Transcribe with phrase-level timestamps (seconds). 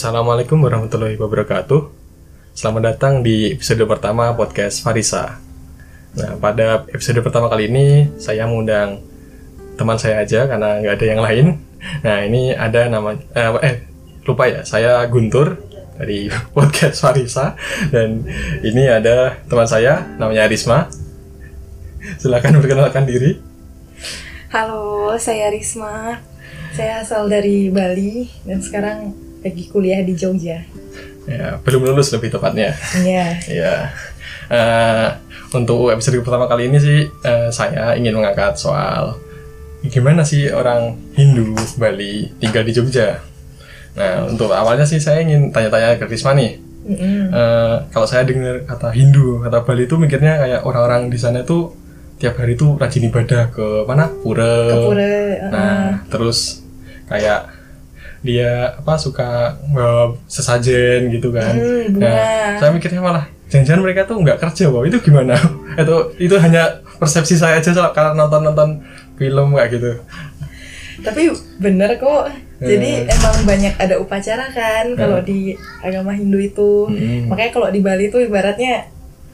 [0.00, 1.92] Assalamualaikum warahmatullahi wabarakatuh.
[2.56, 5.36] Selamat datang di episode pertama podcast Farisa.
[6.16, 9.04] Nah, pada episode pertama kali ini saya mengundang
[9.76, 11.46] teman saya aja karena nggak ada yang lain.
[12.00, 13.74] Nah, ini ada nama eh, eh
[14.24, 15.60] lupa ya, saya Guntur
[16.00, 17.60] dari podcast Farisa
[17.92, 18.24] dan
[18.64, 20.88] ini ada teman saya namanya Risma.
[22.16, 23.36] Silakan perkenalkan diri.
[24.48, 26.24] Halo, saya Risma.
[26.72, 30.60] Saya asal dari Bali dan sekarang lagi kuliah di Jogja.
[31.28, 32.76] Ya, belum lulus lebih tepatnya.
[32.96, 33.26] Iya.
[33.48, 33.74] Ya,
[34.50, 35.08] eh,
[35.54, 39.18] untuk episode pertama kali ini sih eh, saya ingin mengangkat soal
[39.80, 43.20] gimana sih orang Hindu Bali tinggal di Jogja.
[43.96, 46.60] Nah, untuk awalnya sih saya ingin tanya-tanya ke Risma nih.
[46.80, 47.28] Mm-mm.
[47.32, 51.76] Eh, kalau saya dengar kata Hindu, kata Bali itu mikirnya kayak orang-orang di sana tuh
[52.20, 54.12] tiap hari tuh rajin ibadah ke mana?
[54.12, 54.68] Pura.
[54.68, 55.08] Ke Pura.
[55.08, 56.60] uh, Nah, terus
[57.08, 57.59] kayak
[58.20, 61.56] dia apa suka bawa sesajen gitu kan.
[61.56, 61.96] Hmm.
[61.96, 65.34] Nah, saya mikirnya malah jangan-jangan mereka tuh nggak kerja, wow itu gimana?
[65.82, 68.84] itu itu hanya persepsi saya aja soal- karena nonton-nonton
[69.16, 69.90] film kayak gitu.
[71.00, 72.28] Tapi bener kok.
[72.60, 73.08] Jadi Eh.
[73.08, 76.92] emang banyak ada upacara kan kalau di agama Hindu itu.
[76.92, 77.32] Mm.
[77.32, 78.84] Makanya kalau di Bali tuh ibaratnya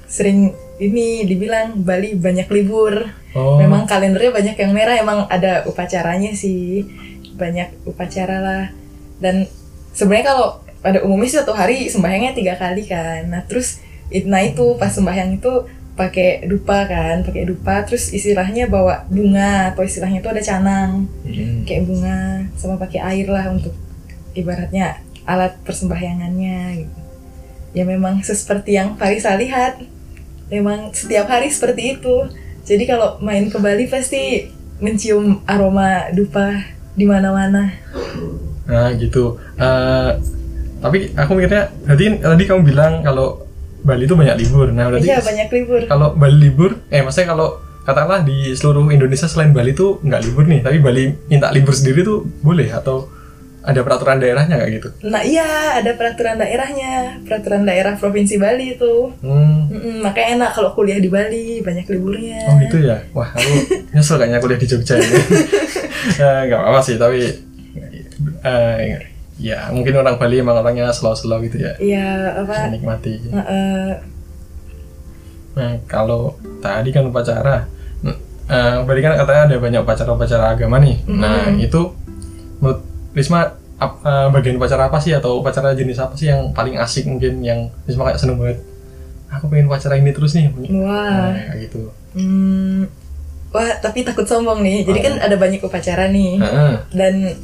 [0.07, 3.03] sering ini dibilang Bali banyak libur.
[3.35, 3.59] Oh.
[3.59, 6.87] Memang kalendernya banyak yang merah, emang ada upacaranya sih.
[7.37, 8.65] Banyak upacara lah.
[9.21, 9.47] Dan
[9.93, 10.49] sebenarnya kalau
[10.81, 13.29] pada umumnya sih satu hari sembahyangnya tiga kali kan.
[13.29, 13.81] Nah terus
[14.25, 15.53] nah itu pas sembahyang itu
[15.97, 17.83] pakai dupa kan, pakai dupa.
[17.89, 21.65] Terus istilahnya bawa bunga atau istilahnya itu ada canang, Hmm.
[21.65, 23.73] kayak bunga sama pakai air lah untuk
[24.37, 26.99] ibaratnya alat persembahyangannya gitu.
[27.73, 29.81] Ya memang seperti yang Farisa lihat,
[30.53, 32.29] memang setiap hari seperti itu.
[32.63, 37.71] Jadi kalau main ke Bali pasti mencium aroma dupa di mana-mana.
[38.67, 39.37] Nah gitu.
[39.55, 40.11] Eh,
[40.77, 43.45] tapi aku mikirnya, tadi tadi kamu bilang kalau
[43.81, 44.73] Bali itu banyak libur.
[44.73, 45.81] Nah berarti Iya banyak libur.
[45.87, 47.49] kalau Bali libur, eh maksudnya kalau
[47.83, 52.03] katakanlah di seluruh Indonesia selain Bali itu nggak libur nih, tapi Bali minta libur sendiri
[52.03, 53.07] tuh boleh atau
[53.63, 54.89] ada peraturan daerahnya kayak gitu?
[55.05, 59.11] Nah iya ada peraturan daerahnya, peraturan daerah provinsi Bali itu.
[59.23, 59.67] Hmm.
[59.67, 62.47] Mm-mm, makanya enak kalau kuliah di Bali banyak liburnya.
[62.47, 63.03] Oh gitu ya?
[63.11, 63.51] Wah aku
[63.95, 65.19] nyesel kayaknya kuliah di Jogja ini.
[66.09, 67.21] Eh, Nggak apa-apa sih, tapi
[68.43, 68.77] eh,
[69.37, 71.73] ya mungkin orang Bali emang orangnya slow-slow gitu ya.
[71.77, 72.09] Iya
[72.41, 72.55] apa?
[72.69, 73.13] Menikmati.
[73.27, 73.91] eh, eh,
[75.55, 77.65] Nah kalau tadi kan upacara,
[78.47, 81.01] eh berarti kan katanya ada banyak upacara-upacara agama nih.
[81.07, 81.93] Nah itu
[82.57, 82.81] menurut
[83.11, 83.41] Risma
[83.77, 87.41] ap- eh, bagian upacara apa sih atau upacara jenis apa sih yang paling asik mungkin
[87.41, 88.61] yang Risma kayak seneng banget?
[89.33, 90.53] Aku pengen upacara ini terus nih.
[90.71, 91.33] wah.
[91.33, 91.89] Nah, kayak gitu.
[92.13, 92.89] Hmm,
[93.55, 94.87] wah tapi takut sombong nih.
[94.87, 96.41] Jadi kan ada banyak upacara nih.
[96.91, 97.35] Dan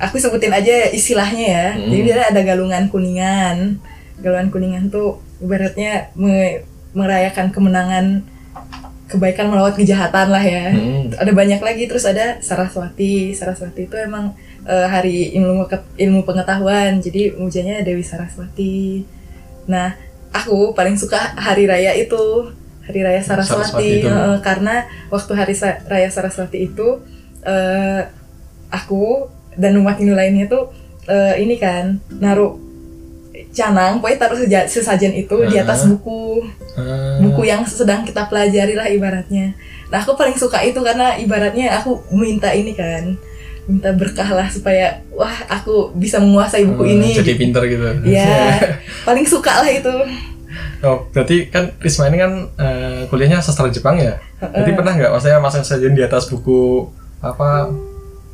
[0.00, 1.66] aku sebutin aja istilahnya ya.
[1.76, 1.88] Hmm.
[1.92, 3.78] Jadi dia ada galungan kuningan.
[4.20, 8.26] Galungan kuningan tuh ibaratnya me- merayakan kemenangan
[9.10, 10.70] kebaikan melawan kejahatan lah ya.
[10.70, 11.10] Hmm.
[11.14, 13.34] Ada banyak lagi terus ada Saraswati.
[13.34, 14.32] Saraswati itu emang
[14.64, 15.66] eh, hari ilmu
[15.98, 17.02] ilmu pengetahuan.
[17.02, 19.02] Jadi mujanya Dewi Saraswati.
[19.66, 19.94] Nah,
[20.30, 22.54] aku paling suka hari raya itu.
[22.82, 23.90] Hari raya Saraswati Saraswati.
[24.02, 24.74] Eh, karena
[25.08, 27.00] waktu hari Sa- raya Saraswati itu
[27.42, 28.02] eh,
[28.68, 30.70] aku dan umat Hindu lainnya tuh
[31.04, 32.56] eh, ini kan naruh
[33.50, 38.78] canang, pokoknya taruh seja- sesajen itu di atas buku Eh, buku yang sedang kita pelajari
[38.78, 39.58] lah ibaratnya.
[39.90, 43.18] Nah aku paling suka itu karena ibaratnya aku minta ini kan,
[43.66, 47.10] minta berkah lah supaya wah aku bisa menguasai buku eh, ini.
[47.12, 47.82] Jadi pinter gitu.
[48.06, 48.54] Ya
[49.08, 49.90] paling suka lah itu.
[50.80, 54.16] Oh, berarti kan Risma ini kan eh, kuliahnya sastra Jepang ya?
[54.40, 56.88] Jadi pernah nggak maksudnya masang sajian di atas buku
[57.20, 57.68] apa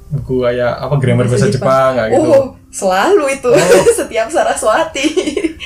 [0.06, 2.30] buku kayak apa grammar bahasa Jepang kayak gitu?
[2.30, 3.92] Oh selalu itu Oh.
[4.04, 5.08] setiap Saraswati.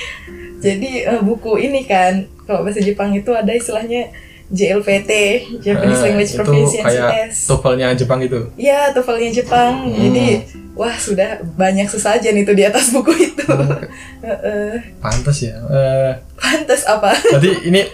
[0.65, 4.09] Jadi eh, buku ini kan kalau bahasa Jepang itu ada istilahnya
[4.51, 5.11] JLPT
[5.59, 7.47] Japanese Eh, Language Proficiency kayak Test.
[7.47, 8.51] TOEFL-nya Jepang itu.
[8.59, 9.73] Iya, TOEFL-nya Jepang.
[9.87, 9.95] Hmm.
[9.95, 10.27] Jadi,
[10.75, 13.47] wah sudah banyak sesajen itu di atas buku itu.
[14.27, 14.99] Heeh.
[14.99, 15.55] Pantes ya.
[15.55, 17.15] Eh, Pantes apa?
[17.15, 17.87] berarti ini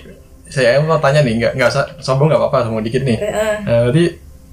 [0.47, 3.19] saya mau tanya nih, nggak nggak usah sombong nggak apa-apa, sombong dikit nih.
[3.21, 4.05] Eh, berarti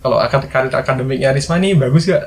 [0.04, 2.26] kalau akad karir akademiknya Risma ini bagus nggak?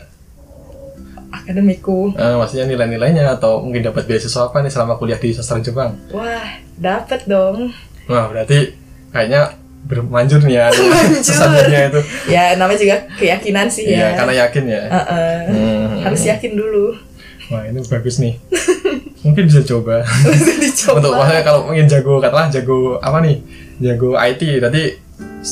[1.28, 2.14] Akademiku.
[2.16, 5.92] Eh, maksudnya nilai-nilainya atau mungkin dapat beasiswa apa nih selama kuliah di sastra Jepang?
[6.10, 6.48] Wah,
[6.78, 7.76] dapet dong.
[8.06, 8.72] Wah berarti
[9.10, 9.52] kayaknya
[9.86, 10.66] bermanjur nih ya
[11.26, 12.00] sesajennya itu.
[12.26, 14.16] Ya, namanya juga keyakinan sih Iya, ya.
[14.18, 14.82] karena yakin ya.
[14.84, 15.36] Heeh.
[15.48, 15.86] Hmm.
[16.02, 16.98] Harus yakin dulu.
[17.46, 18.34] Wah ini bagus nih.
[19.24, 20.02] Mungkin bisa coba.
[20.62, 20.98] Dicoba.
[20.98, 23.36] Untuk maksudnya kalau ingin jago katakanlah jago apa nih?
[23.78, 24.82] Jago IT berarti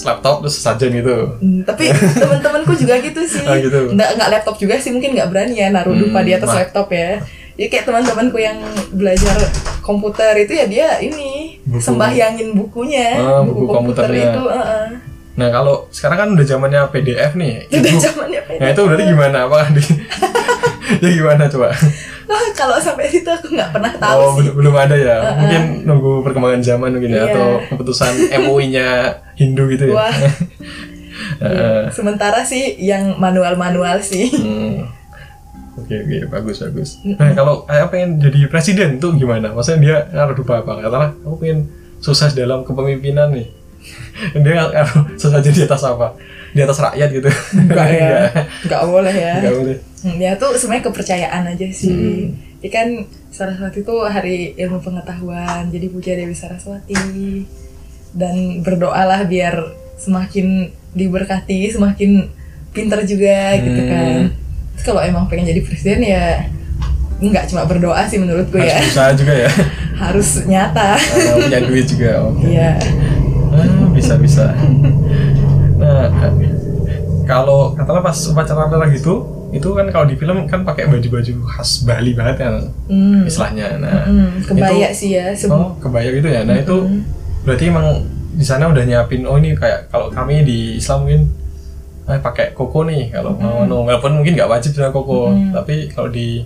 [0.04, 1.38] laptop terus saja gitu.
[1.38, 3.42] Hmm, tapi teman-temanku juga gitu sih.
[3.42, 3.90] Ah, gitu.
[3.90, 6.62] Nggak, nggak laptop juga sih, mungkin nggak berani ya naruh dupa di atas Hmm, wah.
[6.62, 7.10] laptop ya.
[7.54, 8.58] Jadi kayak teman-temanku yang
[8.90, 9.38] belajar
[9.80, 11.33] komputer itu ya dia ini
[11.74, 11.82] Buku.
[11.82, 14.30] sembahyangin bukunya, Ah, buku komputernya.
[14.30, 14.42] itu.
[14.44, 14.86] heeh.
[15.34, 18.70] Nah kalau sekarang kan udah zamannya PDF nih, Udah Ibu- zamannya Nah pendek.
[18.70, 19.36] itu berarti gimana?
[19.42, 19.82] Apakah di
[20.96, 21.74] ya gimana coba?
[22.54, 24.48] Kalau sampai situ aku nggak pernah tahu oh sih.
[24.48, 25.16] belum ada ya?
[25.34, 27.26] Mungkin nunggu perkembangan zaman mungkin ya Iya.
[27.28, 28.88] atau keputusan MUI-nya
[29.34, 29.94] Hindu gitu ya?
[29.98, 30.14] Wah,
[31.42, 31.90] Heeh.
[31.90, 34.30] sementara sih yang manual-manual sih.
[34.30, 34.86] Hmm.
[35.74, 36.90] Oke oke bagus bagus.
[37.02, 39.50] Nah kalau saya pengen jadi presiden tuh gimana?
[39.50, 40.72] Maksudnya dia ngaruh apa apa?
[40.80, 41.66] Katalah aku pengen
[41.98, 43.48] sukses dalam kepemimpinan nih.
[44.44, 46.14] dia ngaruh sukses aja di atas apa?
[46.54, 47.28] Di atas rakyat gitu?
[47.58, 48.18] Enggak ya,
[48.64, 49.34] nggak boleh ya.
[49.42, 49.76] Enggak boleh.
[50.04, 51.74] Hmm, Ya tuh sebenarnya kepercayaan aja Hmm.
[51.74, 52.30] sih.
[52.62, 52.88] Ini kan
[53.28, 57.42] Saraswati itu hari ilmu pengetahuan, jadi puja Dewi Saraswati
[58.14, 59.58] dan berdoalah biar
[59.98, 62.30] semakin diberkati, semakin
[62.70, 63.90] pinter juga gitu Hmm.
[63.90, 64.16] kan.
[64.80, 66.50] Kalau emang pengen jadi presiden ya
[67.14, 69.50] nggak cuma berdoa sih menurutku Harus ya, berusaha juga ya.
[70.02, 70.88] harus nyata.
[70.98, 72.10] Eh, punya duit juga.
[72.26, 72.42] Oke.
[72.50, 72.70] Iya.
[73.54, 74.50] Ah, bisa bisa.
[75.76, 76.10] Nah,
[77.24, 79.14] kalau katakanlah pas upacara upacara gitu,
[79.50, 82.54] itu kan kalau di film kan pakai baju-baju khas Bali banget kan
[82.86, 83.22] Hmm.
[83.24, 83.78] istilahnya.
[83.78, 85.30] Nah, Hmm, kebaya itu- sih ya.
[85.32, 86.42] Sem- oh kebaya gitu ya.
[86.42, 86.76] Nah itu
[87.40, 88.04] berarti emang
[88.34, 91.22] di sana udah nyiapin oh ini kayak kalau kami di Islam mungkin
[92.08, 96.08] eh, pakai koko nih kalau mau no, walaupun mungkin nggak wajib dengan koko tapi kalau
[96.12, 96.44] di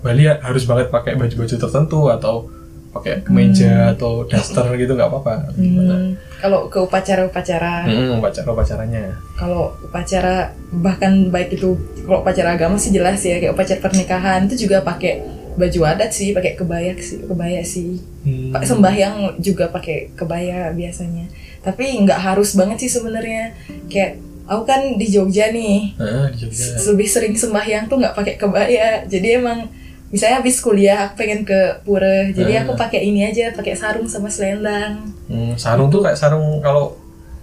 [0.00, 2.48] Bali ya harus banget pakai baju-baju tertentu atau
[2.90, 5.54] pakai kemeja atau daster gitu nggak apa-apa.
[5.54, 7.86] Hmm, kalau ke upacara-upacara.
[7.86, 9.14] Hmm, upacara upacaranya.
[9.38, 14.66] Kalau upacara bahkan baik itu kalau upacara agama sih jelas ya kayak upacara pernikahan itu
[14.66, 15.22] juga pakai
[15.54, 18.02] baju adat sih pakai kebaya sih kebaya sih.
[18.26, 18.58] Hmm.
[18.58, 21.30] Sembahyang juga pakai kebaya biasanya.
[21.62, 23.54] Tapi nggak harus banget sih sebenarnya.
[23.86, 24.18] Kayak
[24.50, 26.74] aku kan di Jogja nih Ah, di Jogja.
[26.84, 29.70] lebih sering sembahyang tuh nggak pakai kebaya jadi emang
[30.08, 32.78] misalnya habis kuliah aku pengen ke pura jadi aku Ah.
[32.80, 36.98] pakai ini aja pakai sarung sama selendang Hmm, sarung tuh kayak sarung kalau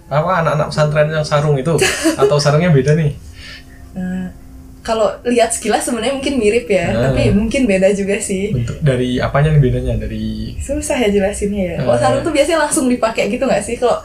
[0.06, 1.72] apa anak-anak pesantren yang sarung itu
[2.20, 3.16] atau sarungnya beda nih
[3.90, 4.28] Nah,
[4.80, 7.10] kalau lihat sekilas sebenarnya mungkin mirip ya, Ah.
[7.10, 8.52] tapi mungkin beda juga sih.
[8.52, 11.76] bentuk dari apanya nih bedanya dari Susah ya jelasinnya ya.
[11.78, 11.98] Kalau Ah.
[11.98, 13.74] sarung tuh biasanya langsung dipakai gitu nggak sih?
[13.74, 13.98] Kalau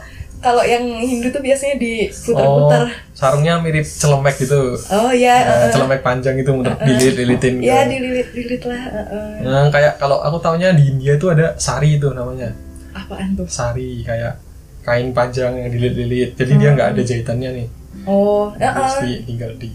[0.44, 2.82] kalau yang Hindu tuh biasanya Oh, diputer-puter.
[3.10, 4.76] sarungnya mirip celemek gitu.
[4.76, 7.54] Oh, ya, Nah, uh, celemek panjang itu muter dililit-lilitin.
[7.58, 7.96] ya gitu.
[7.96, 8.82] dililit-lilit lah.
[8.84, 9.28] uh, uh.
[9.40, 12.52] Nah, kayak kalau aku taunya di India itu ada sari itu namanya.
[12.92, 13.48] Apaan tuh?
[13.48, 14.36] Sari kayak
[14.82, 16.36] kain panjang yang dililit-lilit.
[16.36, 17.66] Jadi dia nggak ada jahitannya nih.
[18.04, 19.02] Oh, uh, Terus uh.
[19.02, 19.68] di- tinggal di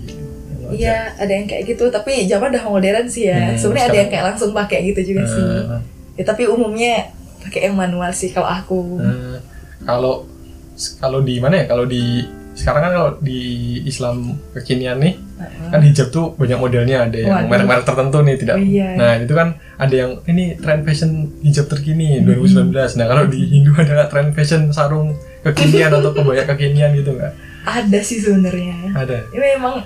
[0.69, 1.89] Iya, ada yang kayak gitu.
[1.89, 3.41] Tapi zaman udah modern sih ya.
[3.41, 5.41] Hmm, Sebenarnya ada yang kayak langsung pakai gitu juga sih.
[5.41, 5.81] Eh,
[6.13, 8.99] Ya, tapi umumnya pakai yang manual sih kalau aku.
[8.99, 9.41] eh,
[9.81, 10.29] kalau
[10.97, 11.65] kalau di mana ya?
[11.67, 13.39] Kalau di sekarang kan kalau di
[13.81, 15.71] Islam kekinian nih Uh-uh.
[15.71, 18.89] kan hijab tuh banyak modelnya ada yang merek-merek tertentu nih tidak Oh, iya.
[18.93, 19.47] nah itu kan
[19.77, 22.27] ada yang ini tren fashion hijab terkini Hmm.
[22.27, 27.31] 2019 nah kalau di Hindu ada tren fashion sarung kekinian atau kebaya kekinian gitu nggak
[27.61, 28.91] Ada sih sebenarnya.
[28.93, 29.79] ada Ini memang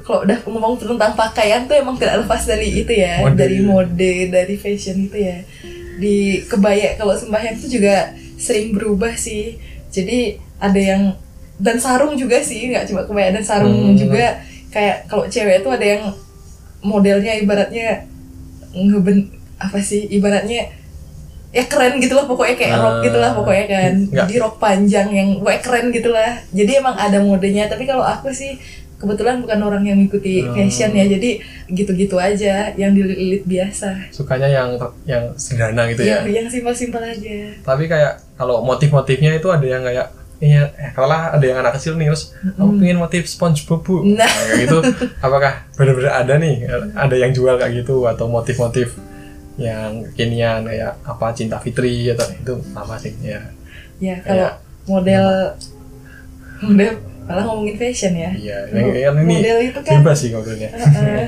[0.00, 3.34] kalau udah ngomong tentang pakaian tuh emang tidak lepas dari itu ya, Mode.
[3.34, 3.98] dari mode,
[4.28, 5.42] dari fashion itu ya.
[5.96, 9.58] Di kebaya kalau sembahyang itu juga sering berubah sih.
[9.94, 10.18] Jadi
[10.58, 11.02] ada yang
[11.56, 13.94] dan sarung juga sih, nggak cuma kebaya dan sarung Hmm.
[13.94, 16.02] juga kayak kalau cewek itu ada yang
[16.80, 18.02] modelnya ibaratnya
[18.72, 20.66] ngeben apa sih ibaratnya
[21.48, 24.26] ya keren gitu lah pokoknya kayak rok gitu lah pokoknya kan Nggak.
[24.26, 28.34] jadi rok panjang yang pokoknya keren gitu lah jadi emang ada modenya tapi kalau aku
[28.34, 28.58] sih
[29.04, 30.50] kebetulan bukan orang yang mengikuti Hmm.
[30.50, 31.30] fashion ya jadi
[31.68, 37.52] gitu-gitu aja yang dililit biasa sukanya yang yang sederhana gitu ya yang yang simpel-simpel aja
[37.60, 41.78] tapi kayak kalau motif-motifnya itu ada yang kayak Iya, eh, kalau lah ada yang anak
[41.78, 44.26] kecil nih terus aku pengen motif SpongeBob bu, Nah.
[44.26, 44.78] kayak gitu.
[45.24, 48.98] Apakah benar-benar ada nih, ada yang jual kayak gitu atau motif-motif
[49.56, 53.40] yang kekinian kayak apa Cinta Fitri atau itu apa sih ya?
[53.96, 55.26] ya kalau Kayak- model
[56.60, 56.92] model
[57.24, 60.70] malah ngomongin fashion ya Iya, yang, yang ini model itu kan bebas sih ngobrolnya.
[60.76, 61.26] Heeh.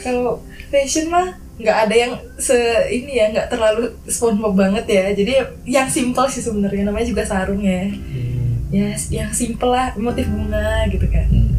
[0.00, 1.26] kalau fashion mah
[1.56, 2.52] nggak ada yang se
[2.86, 5.32] ini ya nggak terlalu SpongeBob banget ya jadi
[5.64, 8.68] yang simpel sih sebenarnya namanya juga sarung ya Hmm.
[8.68, 11.54] ya yang simpel lah motif bunga gitu kan Hmm.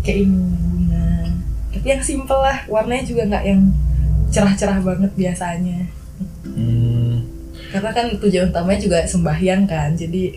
[0.00, 1.08] kayak ini bunga
[1.70, 3.60] tapi yang simpel lah warnanya juga nggak yang
[4.28, 5.80] cerah-cerah banget biasanya
[6.44, 7.24] Hmm.
[7.70, 10.36] karena kan tujuan utamanya juga sembahyang kan jadi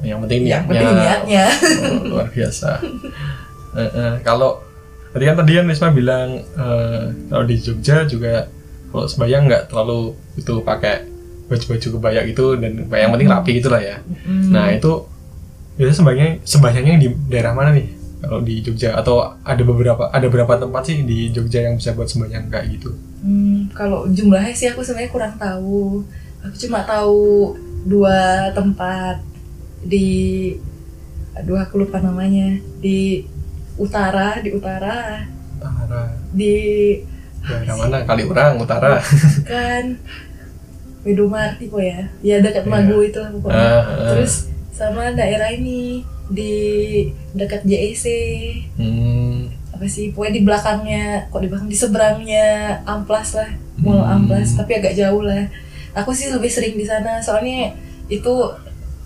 [0.00, 0.70] Yang penting yang niatnya.
[0.70, 1.44] penting niatnya
[1.84, 2.70] Oh, luar biasa.
[3.74, 4.62] Eh, eh, kalau
[5.10, 8.46] tadi kan tadi kan Risma bilang eh, kalau di Jogja juga
[8.88, 11.06] kalau sembahyang nggak terlalu itu pakai
[11.44, 13.96] baju-baju kebaya gitu dan yang penting rapi gitu lah ya.
[14.24, 14.48] Hmm.
[14.48, 15.04] Nah itu
[15.74, 17.88] biasanya sembahyang sembahyangnya di daerah mana nih
[18.20, 22.06] kalau di Jogja atau ada beberapa ada berapa tempat sih di Jogja yang bisa buat
[22.06, 26.04] sembahyang kayak gitu Hmm, kalau jumlahnya sih aku sebenarnya kurang tahu.
[26.44, 29.16] Aku cuma tahu dua tempat
[29.84, 30.08] di
[31.36, 32.56] aduh aku lupa namanya.
[32.80, 33.24] Di
[33.76, 35.24] utara di utara.
[35.60, 36.02] Utara.
[36.32, 36.54] Di
[37.44, 37.96] daerah mana?
[38.02, 38.98] Kaliurang utara.
[39.44, 40.00] Kan
[41.04, 42.08] Widomarti po ya?
[42.24, 42.72] Ya dekat Iya.
[42.72, 44.08] Magu itu lah pokoknya Ah, ah.
[44.08, 46.00] terus sama daerah ini
[46.32, 46.56] di
[47.36, 48.04] dekat JEC
[48.80, 50.16] hmm, apa sih?
[50.16, 53.52] Pokoknya di belakangnya kok di belakang di seberangnya amplas lah.
[53.76, 54.24] Mall Hmm.
[54.24, 55.44] amplas tapi agak jauh lah.
[55.92, 57.76] Aku sih lebih sering di sana soalnya
[58.08, 58.32] itu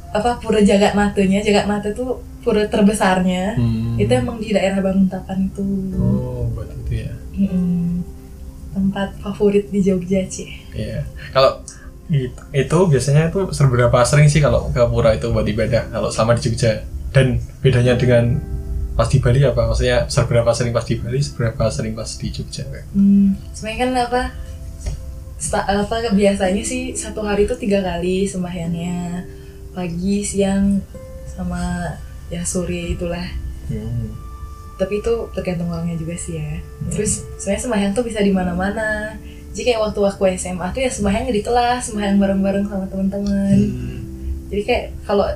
[0.09, 3.59] apa pura jagat matanya jagat mata tuh pura terbesarnya.
[3.59, 3.99] Hmm.
[3.99, 5.67] itu emang di daerah Banguntapan itu.
[5.99, 7.13] Oh buat itu ya.
[7.39, 8.03] Mm-mm.
[8.69, 11.03] tempat favorit di Jogja sih Iya.
[11.31, 11.63] Kalau
[12.09, 16.39] itu, itu biasanya itu seberapa sering sih kalau ke pura itu buat ibadah kalau selama
[16.39, 16.83] di Jogja?
[17.11, 18.39] Dan bedanya dengan
[18.95, 19.67] pas di Bali apa?
[19.67, 22.65] Maksudnya seberapa sering pas di Bali seberapa sering pas di Jogja?
[22.95, 24.23] Hmm, sebenarnya kan apa
[25.39, 29.23] sta- apa biasanya sih satu hari itu tiga kali sembahyangnya
[29.79, 30.83] pagi siang
[31.31, 31.95] sama
[32.35, 33.47] ya sore itulah.
[33.69, 34.17] Hmm.
[34.79, 36.63] tapi itu tergantung orangnya juga sih ya.
[36.95, 39.19] Terus sebenarnya sembahyang tuh bisa di mana-mana.
[39.51, 43.59] Jadi kayak waktu aku SMA tuh ya sembahyangnya di kelas sembahyang bareng-bareng sama teman-teman.
[43.59, 43.99] Hmm.
[44.49, 45.27] jadi kayak kalau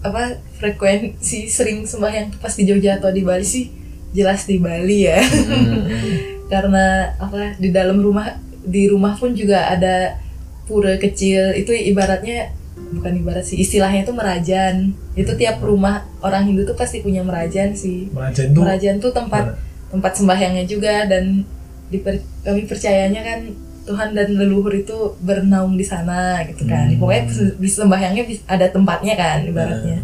[0.00, 3.66] apa frekuensi sering sembahyang tuh pas di Jogja atau di Bali sih
[4.14, 5.18] jelas di Bali ya.
[5.18, 5.82] Hmm.
[6.54, 10.22] karena apa di dalam rumah di rumah pun juga ada
[10.70, 11.50] pura kecil.
[11.58, 14.94] Itu ibaratnya bukan ibarat sih istilahnya itu merajan.
[15.14, 18.10] Itu tiap rumah orang Hindu tuh pasti punya merajan sih.
[18.10, 19.58] Merajan tuh merajan tuh tempat mana?
[19.94, 21.46] tempat sembahyangnya juga dan
[21.90, 23.40] diper- kami percayanya kan
[23.84, 26.88] Tuhan dan leluhur itu bernaung di sana gitu kan.
[26.88, 26.98] Hmm.
[26.98, 27.22] pokoknya
[27.60, 29.98] di sembahyangnya ada tempatnya kan ibaratnya.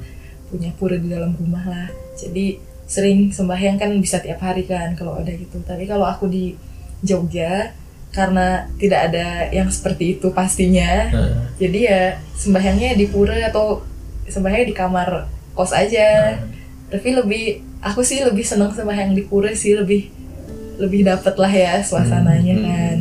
[0.50, 1.89] Punya pura di dalam rumah lah.
[2.15, 2.61] Jadi
[2.91, 5.62] sering sembahyang kan bisa tiap hari kan kalau ada gitu.
[5.65, 6.53] Tapi kalau aku di
[7.00, 7.73] Jogja
[8.11, 11.11] karena tidak ada yang seperti itu pastinya.
[11.14, 12.02] Nah, jadi ya
[12.35, 13.87] sembahyangnya di pura atau
[14.26, 15.09] sembahyangnya di kamar
[15.55, 16.38] kos aja.
[16.38, 16.59] Nah.
[16.90, 20.11] tapi lebih aku sih lebih seneng sembahyang di pura sih lebih
[20.83, 22.71] lebih dapet lah ya suasananya Hmm, hmm.
[22.71, 22.99] kan.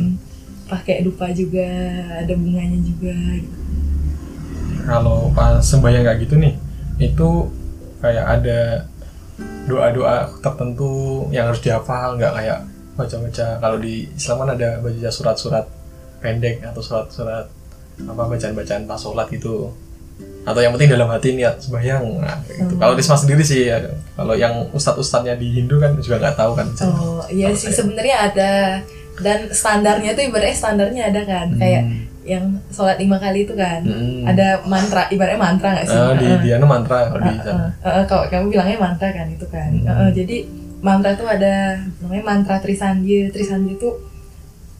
[0.70, 1.66] Pakai dupa juga
[2.22, 3.16] ada bunganya juga.
[4.86, 6.54] Kalau pas sembahyang kayak gitu nih
[7.02, 7.50] itu
[7.98, 8.86] kayak ada
[9.66, 12.58] doa-doa tertentu yang harus dihafal nggak kayak
[13.00, 15.64] baca-baca kalau di Islam kan ada baca surat-surat
[16.18, 17.46] pendek atau surat-surat
[18.00, 19.72] apa bacaan-bacaan pas sholat gitu
[20.40, 22.72] atau yang penting dalam hati niat sembahyang nah, kayak gitu.
[22.72, 22.80] Hmm.
[22.80, 23.76] kalau Risma sendiri sih ya,
[24.14, 28.50] kalau yang ustadz-ustadznya di Hindu kan juga nggak tahu kan oh iya sih sebenarnya ada
[29.20, 32.04] dan standarnya tuh ibaratnya standarnya ada kan kayak Hmm.
[32.22, 34.24] yang sholat lima kali itu kan Hmm.
[34.24, 36.40] ada mantra ibaratnya mantra nggak sih Ah, di Heeh.
[36.42, 39.84] di anu mantra kalau di sana heeh, kalau kamu bilangnya mantra kan itu kan Hmm.
[39.86, 40.36] Heeh, jadi
[40.80, 43.28] mantra tuh ada namanya mantra Trisandya.
[43.32, 43.90] Trisandya itu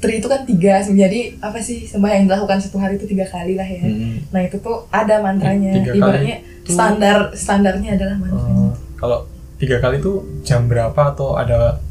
[0.00, 3.52] Tri itu kan tiga jadi apa sih sembahyang yang dilakukan satu hari itu tiga kali
[3.52, 3.85] lah ya.
[3.85, 4.25] Hmm.
[4.33, 5.76] nah itu tuh ada mantranya.
[5.76, 8.64] Tiga kali ibaratnya itu- standar standarnya adalah mantranya.
[8.64, 9.28] Oh, kalau
[9.61, 11.85] tiga kali itu jam berapa atau ada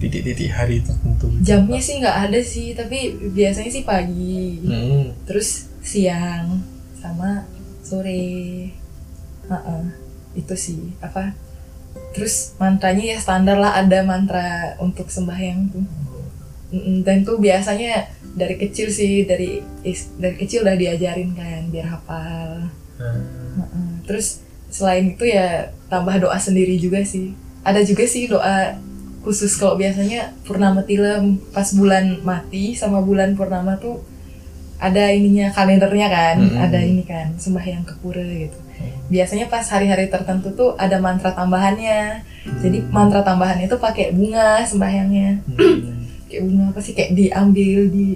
[0.00, 1.28] titik-titik hari tertentu?
[1.44, 4.64] jamnya sih nggak ada sih tapi biasanya sih pagi.
[4.64, 5.12] Hmm.
[5.28, 6.64] terus siang
[6.96, 7.44] sama
[7.84, 8.72] sore.
[9.44, 9.84] Heeh,
[10.32, 10.96] itu sih.
[11.04, 11.36] Apa
[12.14, 15.84] terus mantranya ya standar lah ada mantra untuk sembahyang tuh.
[17.04, 19.62] Dan tuh biasanya dari kecil sih dari
[20.18, 22.70] dari kecil udah diajarin kan biar hafal.
[22.94, 23.90] Heeh.
[24.06, 24.38] terus
[24.70, 27.34] selain itu ya tambah doa sendiri juga sih.
[27.66, 28.78] Ada juga sih doa
[29.26, 31.42] khusus kalau biasanya purnama tilem.
[31.50, 34.02] Pas bulan mati sama bulan purnama tuh
[34.84, 36.60] ada ininya kalendernya kan Mm-mm.
[36.60, 38.58] ada ini kan sembahyang ke pura gitu.
[39.08, 42.24] Biasanya pas hari-hari tertentu tuh ada mantra tambahannya.
[42.60, 45.40] Jadi mantra tambahannya tuh pakai bunga sembahyangnya.
[45.56, 46.04] Hmm.
[46.28, 46.92] kayak bunga apa sih?
[46.92, 48.06] Kayak diambil di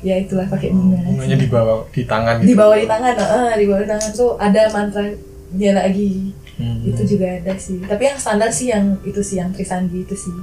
[0.00, 1.00] ya itulah pakai bunga.
[1.04, 2.48] Bunganya dibawa di tangan gitu.
[2.48, 5.04] di bawah di tangan eh, di bawah di tangan tuh ada mantra
[5.52, 6.36] dia lagi.
[6.60, 6.84] Hmm.
[6.84, 7.80] itu juga ada sih.
[7.80, 10.36] Tapi yang standar sih yang itu sih yang Trisandi itu sih.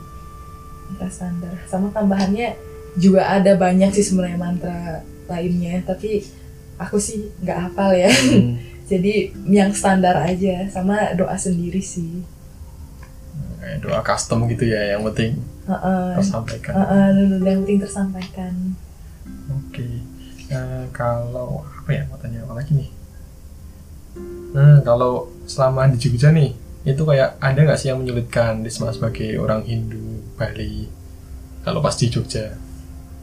[0.89, 1.53] Mantra standar.
[1.69, 2.57] Sama tambahannya
[2.97, 6.23] juga ada banyak sih sebenarnya mantra lainnya tapi
[6.75, 8.55] aku sih nggak hafal ya Hmm.
[8.91, 12.23] jadi yang standar aja sama doa sendiri sih
[13.57, 16.15] Kayak doa custom gitu ya, yang penting Heeh.
[16.15, 16.71] tersampaikan.
[16.71, 17.07] Heeh,
[17.43, 18.53] yang penting tersampaikan
[19.51, 19.83] Oke.
[20.47, 22.89] Eh, kalau apa ya mau tanya apa lagi nih?
[24.55, 26.55] Nah, kalau selama di Jogja nih,
[26.87, 30.87] itu kayak ada nggak sih yang menyulitkan Risma sebagai orang Hindu Bali
[31.59, 32.55] kalau pas di Jogja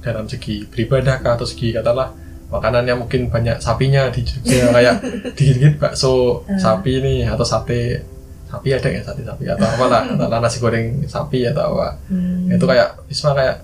[0.05, 2.13] dalam segi beribadah kah atau segi katalah
[2.53, 4.95] makanannya mungkin banyak sapinya di Jogja kayak
[5.37, 6.61] dikit-dikit bakso Hmm.
[6.61, 8.05] sapi nih atau sate.
[8.47, 9.49] Sapi ada ya sate sapi?
[9.49, 11.99] Atau apalah atau nasi goreng sapi atau apa.
[12.07, 12.53] Hmm.
[12.53, 13.57] itu kayak Isma kayak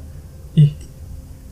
[0.56, 0.72] ih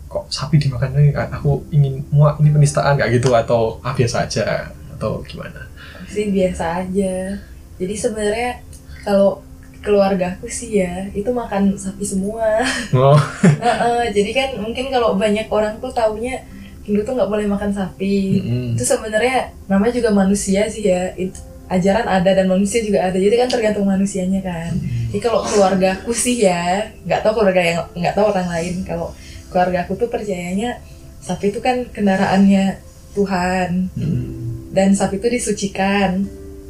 [0.09, 1.13] kok sapi dimakan ini?
[1.15, 5.69] Aku ingin muak ini penistaan kayak gitu atau ah biasa aja atau gimana.
[6.09, 7.37] Sih biasa aja.
[7.79, 8.65] Jadi sebenarnya
[9.05, 9.45] kalau
[9.79, 12.63] keluargaku sih ya itu makan sapi semua.
[12.95, 13.19] Oh.
[13.65, 16.43] Heeh, jadi kan mungkin kalau banyak orang tuh taunya
[16.83, 18.41] Hindu tuh nggak boleh makan sapi.
[18.43, 18.67] Mm-mm.
[18.75, 21.37] itu sebenarnya namanya juga manusia sih ya itu
[21.69, 24.73] ajaran ada dan manusia juga ada jadi kan tergantung manusianya kan.
[25.13, 29.13] Jadi kalau keluargaku sih ya nggak tahu keluarga yang nggak tahu orang lain kalau
[29.53, 30.81] keluargaku tuh percayanya
[31.21, 32.81] sapi itu kan kendaraannya
[33.13, 33.93] Tuhan.
[33.95, 34.49] Mm.
[34.69, 36.29] dan sapi itu disucikan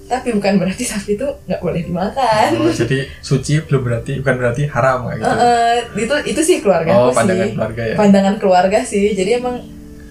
[0.08, 2.48] tapi bukan berarti sapi itu nggak boleh dimakan.
[2.56, 5.28] Oh, jadi suci belum berarti bukan berarti haram kayak gitu.
[5.30, 7.16] Heeh, itu itu sih keluarga oh sih.
[7.16, 7.94] pandangan keluarga ya.
[7.94, 9.12] Pandangan keluarga sih.
[9.12, 9.56] Jadi emang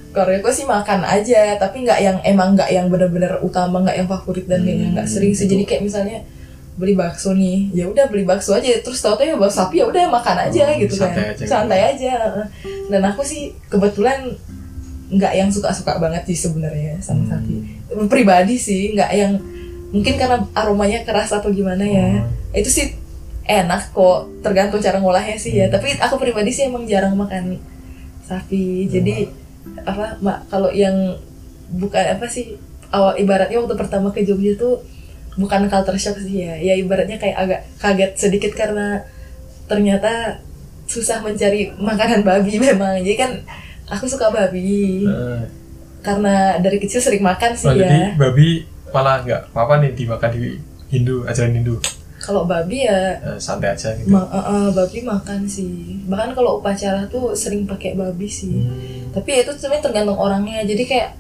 [0.08, 4.46] keluarga sih makan aja tapi nggak yang emang nggak yang bener-bener utama nggak yang favorit
[4.46, 5.44] dan yang nggak Hmm, sering sih.
[5.44, 5.54] gitu.
[5.54, 6.18] jadi kayak misalnya
[6.74, 8.70] beli bakso nih ya udah beli bakso aja.
[8.78, 11.10] Terus tau tau ya bakso sapi ya udah makan aja Hmm, gitu kan.
[11.10, 11.46] santai aja gitu.
[11.48, 12.46] santai aja heeh.
[12.88, 14.30] dan aku sih kebetulan
[15.08, 17.30] nggak yang suka-suka banget sih sebenarnya sama Hmm.
[17.32, 17.54] sapi
[18.06, 19.34] pribadi sih nggak yang
[19.88, 22.24] mungkin karena aromanya keras atau gimana ya.
[22.24, 22.28] Oh.
[22.52, 22.86] itu sih
[23.48, 25.72] enak kok tergantung cara ngolahnya sih ya.
[25.72, 25.80] Hmm.
[25.80, 27.56] tapi aku pribadi sih emang jarang makan
[28.24, 28.88] sapi.
[28.88, 29.28] Jadi
[29.68, 29.84] Hmm.
[29.84, 30.96] apa mak kalau yang
[31.76, 32.56] bukan apa sih
[32.88, 34.80] awal ibaratnya waktu pertama ke Jogja tuh
[35.36, 36.56] bukan culture shock sih ya.
[36.56, 39.04] Ya ibaratnya kayak agak kaget sedikit karena
[39.68, 40.40] ternyata
[40.88, 43.04] susah mencari makanan babi memang.
[43.04, 43.32] Jadi kan
[43.92, 45.04] aku suka babi.
[45.04, 45.44] Eh,
[46.00, 47.84] karena dari kecil sering makan sih oh, ya.
[47.84, 51.76] jadi babi malah nggak apa-apa nih dimakan di Hindu ajaran Hindu
[52.18, 56.02] kalau babi ya Eh, santai aja gitu Ma eh, eh, babi makan sih.
[56.10, 58.58] Bahkan kalau upacara tuh sering pakai babi sih.
[58.58, 59.14] Hmm.
[59.14, 60.66] Tapi itu sebenarnya tergantung orangnya.
[60.66, 61.14] Jadi kayak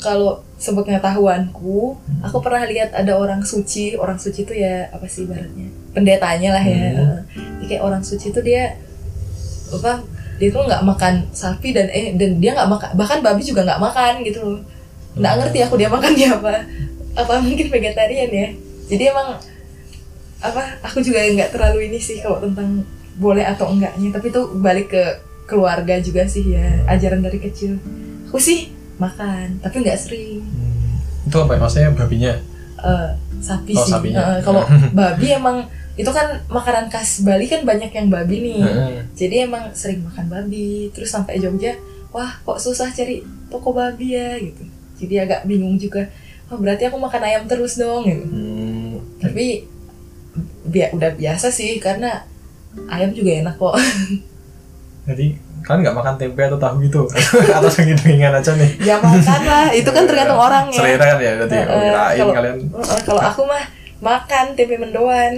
[0.00, 2.24] kalau sepengetahuanku, Hmm.
[2.24, 3.94] aku pernah lihat ada orang suci.
[4.00, 5.68] Orang suci itu ya apa sih ibaratnya?
[5.92, 6.96] Pendetanya lah ya.
[6.96, 7.60] Hmm.
[7.60, 8.72] Jadi kayak orang suci itu dia
[9.68, 10.00] apa?
[10.40, 13.82] Dia tuh nggak makan sapi dan eh dan dia nggak makan bahkan babi juga nggak
[13.84, 14.60] makan gitu loh.
[15.12, 16.56] Nggak ngerti aku dia makan dia apa.
[17.18, 18.48] Apa mungkin vegetarian ya.
[18.86, 19.36] Jadi emang
[20.38, 22.86] apa aku juga nggak terlalu ini sih kalau tentang
[23.18, 25.02] boleh atau enggaknya tapi itu balik ke
[25.44, 27.74] keluarga juga sih ya ajaran dari kecil
[28.24, 31.26] aku sih makan tapi nggak sering Hmm.
[31.26, 31.58] itu apa ya?
[31.58, 32.32] maksudnya babinya
[32.78, 34.38] Eh, sapi Oh, sih sapinya.
[34.38, 34.62] Eh, kalau
[34.94, 39.02] babi emang itu kan makanan khas Bali kan banyak yang babi nih Heeh.
[39.12, 41.74] jadi emang sering makan babi terus sampai Jogja
[42.08, 43.18] wah kok susah cari
[43.50, 44.62] toko babi ya gitu
[44.94, 46.06] jadi agak bingung juga
[46.48, 48.24] oh berarti aku makan ayam terus dong gitu.
[48.24, 48.96] Hmm.
[49.18, 49.66] tapi
[50.64, 52.22] bi- udah biasa sih karena
[52.86, 53.74] ayam juga enak kok.
[55.08, 55.26] Jadi
[55.58, 57.02] kan nggak makan tempe atau tahu gitu?
[57.56, 58.70] Atau sengit-sengingan aja nih?
[58.78, 59.68] Ya makan lah.
[59.70, 62.56] Itu kan tergantung orangnya selera kan ya berarti Eh, oh, kirain kalau- kalian.
[62.62, 63.64] Eh, kalau aku mah
[63.98, 65.32] makan tempe mendoan.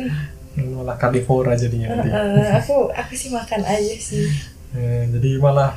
[0.53, 4.27] Malah karnivora jadinya nanti eh, aku aku sih makan aja sih.
[4.71, 5.73] Eh, jadi malah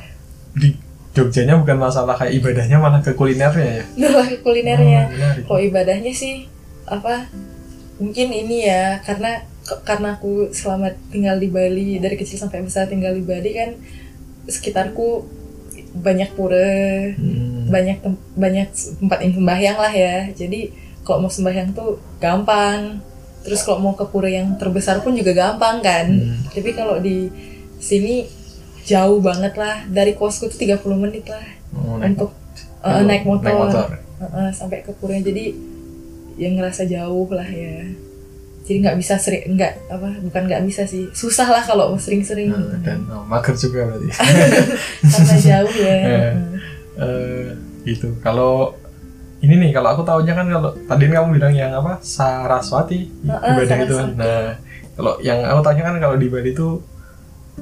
[0.52, 0.76] di
[1.14, 5.42] Jogjanya bukan masalah kayak ibadahnya malah ke kulinernya ya Nah, kulinernya Oh, menarik.
[5.44, 6.50] kalau ibadahnya sih
[6.84, 7.30] apa
[7.96, 12.84] mungkin ini ya karena ke- karena aku selama tinggal di Bali dari kecil sampai besar
[12.84, 13.70] tinggal di Bali kan
[14.44, 15.24] sekitarku
[15.94, 17.70] banyak pura Hmm.
[17.70, 20.68] banyak tem- banyak tempat yang sembahyang lah ya jadi
[21.00, 22.98] kalau mau sembahyang tuh gampang
[23.40, 26.50] terus kalau mau ke pura yang terbesar pun juga gampang kan Hmm.
[26.50, 27.30] tapi kalau di
[27.78, 28.26] sini
[28.84, 29.84] jauh banget lah.
[29.88, 31.44] Dari kosku tuh 30 menit lah.
[31.74, 32.30] Oh, naik, untuk
[32.84, 33.86] uh, naik motor, naik motor.
[34.20, 35.56] Uh, uh, sampai ke pura jadi
[36.38, 37.88] yang ngerasa jauh lah ya.
[38.64, 41.10] Jadi nggak bisa sering nggak apa bukan nggak bisa sih.
[41.12, 42.48] Susah lah kalau sering-sering.
[42.48, 44.08] Nah, dan oh, mager juga berarti.
[45.12, 45.96] Karena jauh ya.
[46.04, 46.32] Eh.
[46.94, 47.46] Eh,
[47.82, 48.14] gitu.
[48.22, 48.78] Kalau
[49.42, 53.94] ini nih kalau aku tahunya kan kalau tadi kamu bilang yang apa Saraswati ibadah itu
[53.98, 54.08] kan.
[54.16, 54.56] Nah
[54.94, 56.80] kalau yang aku tahunya kan kalau di Bali itu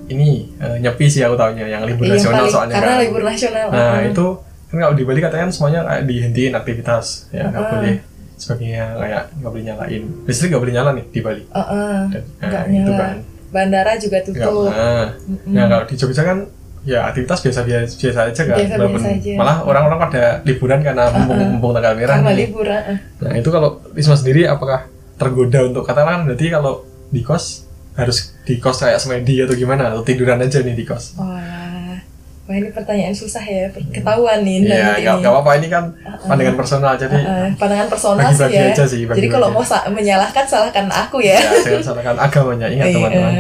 [0.04, 3.00] ini eh, nyepi sih aku tahunya yang libur Iya, yang nasional paling- soalnya karena kan.
[3.00, 4.26] libur nasional nah uh, itu
[4.66, 7.72] kan kalau di Bali katanya kan semuanya kayak dihentiin aktivitas ya nggak Heeh.
[7.72, 7.94] boleh
[8.34, 12.22] sebagainya kayak nggak boleh nyalain listrik nggak boleh nyala nih di Bali uh, uh, Dan,
[12.40, 12.98] nggak nah, itu nyala.
[12.98, 13.16] kan
[13.48, 15.52] bandara juga tutup nah, Mm-mm.
[15.52, 16.38] Nah kalau di Jogja kan
[16.82, 19.32] ya aktivitas biasa biasa, biasa aja kan, Biasa-biasa Walaupun aja.
[19.36, 21.50] malah orang-orang pada liburan karena mumpung, Uh-uh.
[21.52, 22.16] mumpung tanggal merah.
[22.16, 22.38] karena nih.
[22.42, 22.98] libur uh, uh.
[23.20, 28.54] Nah itu kalau Risma sendiri apakah tergoda untuk katakan berarti kalau di kos harus di
[28.56, 31.14] kos kayak semedi atau gimana atau tiduran aja nih di kos?
[31.14, 31.94] wah
[32.42, 35.84] wah ini pertanyaan susah ya ketahuan nih nanti nggak apa-apa ini kan
[36.24, 38.66] pandangan personal jadi Uh, pandangan personal bagi-bagi sih ya.
[38.68, 41.38] aja sih, Jadi bagi-bagi kalau mau sa- menyalahkan salahkan aku ya.
[41.38, 43.32] ya jangan salahkan agamanya ingat Iya, teman-teman.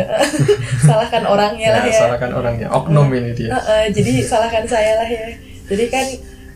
[0.86, 1.98] salahkan orangnya Ya, lah ya.
[1.98, 3.50] salahkan orangnya oknum ini dia.
[3.50, 5.26] Uh, uh, jadi salahkan saya lah ya.
[5.64, 6.06] Jadi kan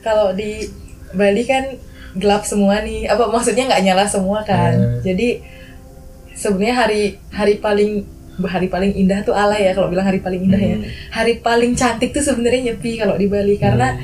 [0.00, 0.70] kalau di
[1.11, 1.66] Bali kan
[2.14, 3.06] gelap semua nih.
[3.06, 4.70] Apa maksudnya nggak nyala semua kan.
[4.72, 5.02] Hmm.
[5.02, 5.42] Jadi
[6.32, 8.06] sebenarnya hari hari paling
[8.38, 10.85] hari paling indah tuh ala ya kalau bilang hari paling indah ya Hmm.
[11.11, 13.96] hari paling cantik tuh sebenarnya nyepi kalau di Bali karena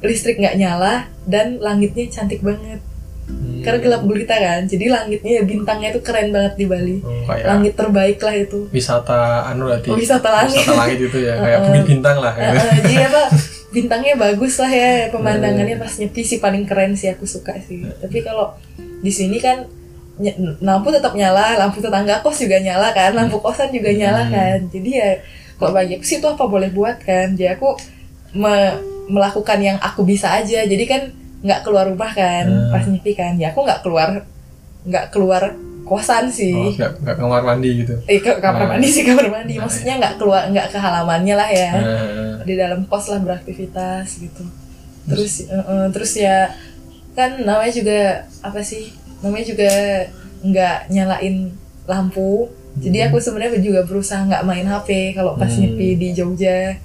[0.00, 2.82] listrik nggak nyala dan langitnya cantik banget
[3.24, 3.64] Hmm.
[3.64, 7.72] karena gelap gulita kan jadi langitnya bintangnya tuh keren banget di Bali Oh, kayak langit
[7.72, 10.60] terbaik lah itu wisata anu berarti Oh, wisata langit.
[10.60, 12.52] wisata langit itu ya kayak bukit bintang lah gitu.
[12.52, 13.22] eh, jadi apa
[13.70, 15.82] bintangnya bagus lah ya pemandangannya Hmm.
[15.82, 19.64] pas nyepi sih paling keren sih aku suka sih tapi kalau di sini kan
[20.60, 24.32] lampu tetap nyala lampu tetangga kos juga nyala kan lampu kosan juga nyala Hmm.
[24.32, 24.58] kan.
[24.70, 25.10] Jadi ya
[25.58, 27.34] kalau bagi aku sih itu apa boleh buat kan.
[27.34, 27.74] Jadi aku
[28.32, 30.62] me- melakukan yang aku bisa aja.
[30.62, 31.02] Jadi kan
[31.42, 32.70] nggak keluar rumah kan Hmm.
[32.70, 33.34] pas nyepi kan.
[33.36, 34.22] Ya aku nggak keluar
[34.84, 35.42] nggak keluar
[35.84, 36.54] kosan sih.
[36.54, 37.94] Oh, nggak nggak kamar mandi gitu.
[38.06, 38.70] eh ke kamar Hmm.
[38.78, 39.58] mandi sih kamar mandi.
[39.58, 41.70] Nah, maksudnya nggak keluar nggak ke halamannya lah ya.
[41.74, 44.46] Nah, di dalam kos lah beraktivitas gitu.
[45.04, 46.48] Terus eh, eh, terus ya
[47.12, 47.98] kan namanya juga
[48.40, 48.88] apa sih
[49.24, 49.70] namanya juga
[50.44, 51.36] nggak nyalain
[51.88, 52.52] lampu.
[52.74, 55.62] Jadi aku sebenarnya juga berusaha nggak main HP kalau pas Hmm.
[55.64, 56.76] nyepi di Jogja.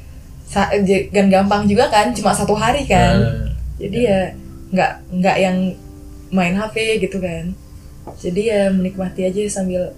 [1.14, 3.20] Kan gampang juga kan cuma satu hari kan.
[3.20, 4.22] Nah, jadi ya.
[4.70, 5.58] nggak nggak yang
[6.30, 7.52] main HP gitu kan.
[8.22, 9.94] Jadi ya menikmati aja sambil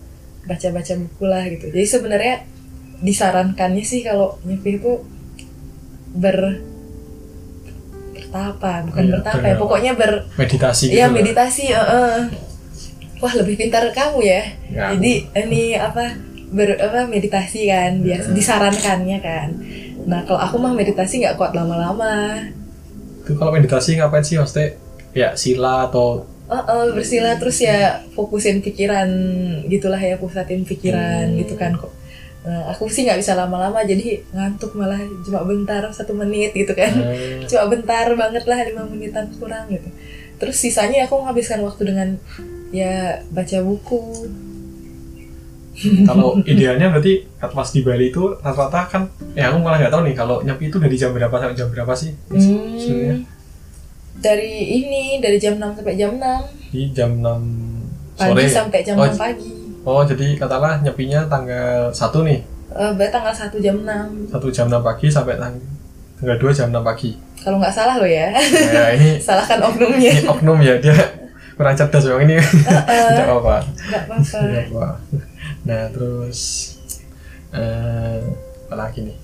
[0.48, 1.70] baca-baca buku lah gitu.
[1.70, 2.36] Jadi sebenarnya
[3.04, 5.04] disarankannya sih kalau nyepi itu
[6.12, 6.60] ber
[8.32, 10.96] bertapa bukan Iya, bertapa ber- ya pokoknya ber meditasi gitu.
[10.96, 11.12] ya lah.
[11.12, 12.20] meditasi eh, eh.
[13.20, 14.42] wah lebih pintar kamu ya
[14.72, 14.96] Ya.
[14.96, 16.16] jadi ini apa
[16.50, 18.36] ber apa meditasi kan biasa Hmm.
[18.36, 19.48] disarankannya kan
[20.02, 22.40] nah kalau aku mah meditasi nggak kuat lama-lama
[23.22, 24.74] Itu kalau meditasi ngapain sih maksudnya?
[25.12, 29.08] Ya sila atau Oh, oh, bersila terus ya fokusin pikiran
[29.68, 31.38] gitulah ya pusatin pikiran Hmm.
[31.38, 31.92] gitu kan kok.
[32.42, 36.90] Nah, aku sih nggak bisa lama-lama jadi ngantuk malah cuma bentar satu menit gitu kan.
[36.90, 39.86] eh, Cuma bentar banget lah lima menitan kurang gitu.
[40.42, 42.18] Terus sisanya aku menghabiskan waktu dengan
[42.74, 44.26] ya baca buku.
[46.10, 50.14] kalau idealnya berarti pas di Bali itu rata-rata kan ya aku malah nggak tahu nih
[50.14, 53.26] kalau nyepi itu dari jam berapa sampai jam berapa sih sebenarnya Hmm,
[54.22, 56.22] dari ini dari jam 6 sampai jam 6
[56.70, 57.24] di jam 6
[58.14, 59.52] pagi sore sampai jam oh, 6 pagi.
[59.82, 62.40] Oh jadi katakanlah nyepinya tanggal 1 nih.
[62.72, 65.56] Eh, berarti tanggal 1 jam 6 satu jam 6 pagi sampai tang
[66.20, 67.12] tanggal 2 jam 6 pagi.
[67.42, 68.30] Kalau nggak salah lo ya.
[68.72, 70.12] nah ini Salahkan oknumnya.
[70.14, 70.94] ini oknum ya dia
[71.58, 72.36] kurang cerdas memang ini.
[73.12, 73.56] Tidak apa-apa.
[73.90, 74.38] Nggak apa-apa.
[74.46, 74.88] Tidak apa
[75.62, 76.40] nah terus
[77.54, 78.18] eh
[78.66, 79.18] apa lagi nih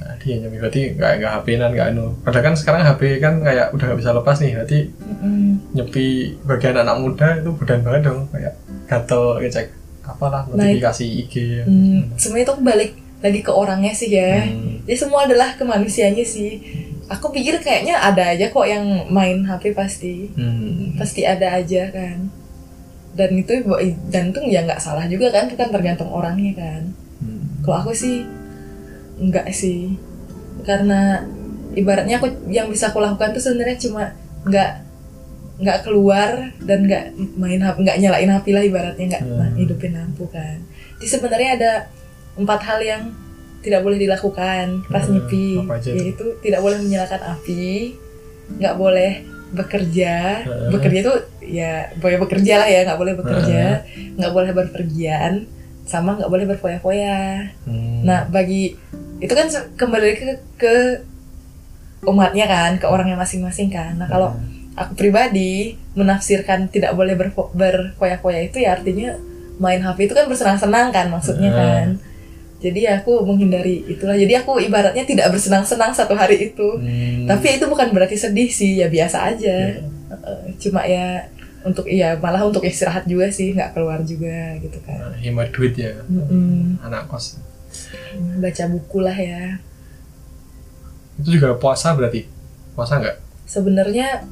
[0.00, 3.66] nah dia nyepi berarti nggak nggak HP-nan nggak anu padahal kan sekarang HP kan kayak
[3.76, 5.48] udah nggak bisa lepas nih berarti Mm-mm.
[5.76, 6.06] nyepi
[6.48, 8.56] bagian anak muda itu budan banget dong kayak
[8.88, 9.76] gatel ngecek
[10.10, 11.64] apalah notifikasi IG ya.
[11.64, 14.42] Hmm, semuanya itu balik lagi ke orangnya sih ya.
[14.42, 14.82] Hmm.
[14.84, 16.58] Jadi semua adalah ke manusianya sih.
[17.10, 20.30] Aku pikir kayaknya ada aja kok yang main HP pasti.
[20.34, 20.98] Hmm.
[20.98, 22.30] Pasti ada aja kan.
[23.14, 23.52] Dan itu
[24.08, 26.82] dan itu ya nggak salah juga kan, itu kan tergantung orangnya kan.
[27.20, 27.62] Hmm.
[27.62, 28.24] Kalau aku sih
[29.20, 29.94] enggak sih.
[30.64, 31.22] Karena
[31.72, 34.10] ibaratnya aku yang bisa aku lakukan tuh sebenarnya cuma
[34.42, 34.70] nggak
[35.60, 37.04] nggak keluar dan nggak
[37.36, 39.54] main HP nggak nyalain HP lah ibaratnya nggak Hmm.
[39.54, 40.56] hidupin lampu kan.
[40.96, 41.72] Jadi sebenarnya ada
[42.34, 43.02] empat hal yang
[43.60, 45.60] tidak boleh dilakukan pas Hmm, nyepi,
[45.92, 47.92] yaitu tidak boleh menyalakan api,
[48.56, 49.12] nggak boleh
[49.52, 50.72] bekerja, Hmm.
[50.72, 53.62] bekerja itu ya boleh bekerja lah ya nggak boleh bekerja,
[54.16, 55.44] nggak boleh berpergian,
[55.84, 57.52] sama nggak boleh berfoya-foya.
[57.68, 58.00] Hmm.
[58.00, 58.80] Nah, bagi
[59.20, 60.74] itu kan kembali ke ke
[62.02, 63.92] umatnya kan, ke orangnya masing-masing kan.
[63.94, 64.32] Nah, kalau
[64.72, 69.12] aku pribadi menafsirkan tidak boleh berfo- berfoya-foya itu ya artinya
[69.60, 71.58] main HP itu kan bersenang-senang kan maksudnya Hmm.
[71.58, 71.86] kan.
[72.60, 74.12] Jadi aku menghindari itulah.
[74.14, 76.68] Jadi aku ibaratnya tidak bersenang-senang satu hari itu.
[76.76, 77.24] Hmm.
[77.24, 79.56] Tapi itu bukan berarti sedih sih, ya biasa aja.
[79.70, 79.80] Ya.
[80.10, 81.24] Eh, Cuma ya
[81.60, 84.96] untuk iya malah untuk istirahat juga sih, nggak keluar juga gitu kan.
[84.98, 86.80] Nah, hemat duit ya Mm-mm.
[86.80, 87.36] anak kos
[88.38, 89.58] Baca buku lah ya.
[91.16, 92.24] itu juga puasa berarti?
[92.72, 93.16] Puasa nggak?
[93.44, 94.24] Sebenarnya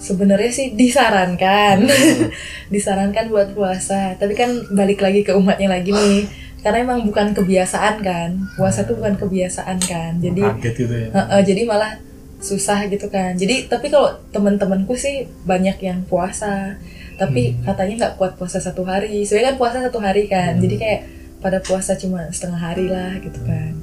[0.00, 1.84] sebenarnya sih disarankan.
[2.74, 4.16] Disarankan buat puasa.
[4.16, 6.24] Tapi kan balik lagi ke umatnya lagi nih.
[6.64, 8.30] Karena emang bukan kebiasaan kan.
[8.56, 10.18] Puasa tuh bukan kebiasaan kan.
[10.18, 11.08] Jadi kaget gitu ya.
[11.12, 12.00] Heeh, jadi malah
[12.40, 13.36] susah gitu kan.
[13.36, 16.80] Jadi tapi kalau teman-temanku sih banyak yang puasa.
[17.20, 17.68] Tapi Hmm.
[17.68, 19.20] katanya nggak kuat puasa satu hari.
[19.22, 20.56] Sebenarnya kan puasa satu hari kan.
[20.56, 20.62] Hmm.
[20.64, 21.00] jadi kayak
[21.42, 23.74] pada puasa cuma setengah hari lah gitu kan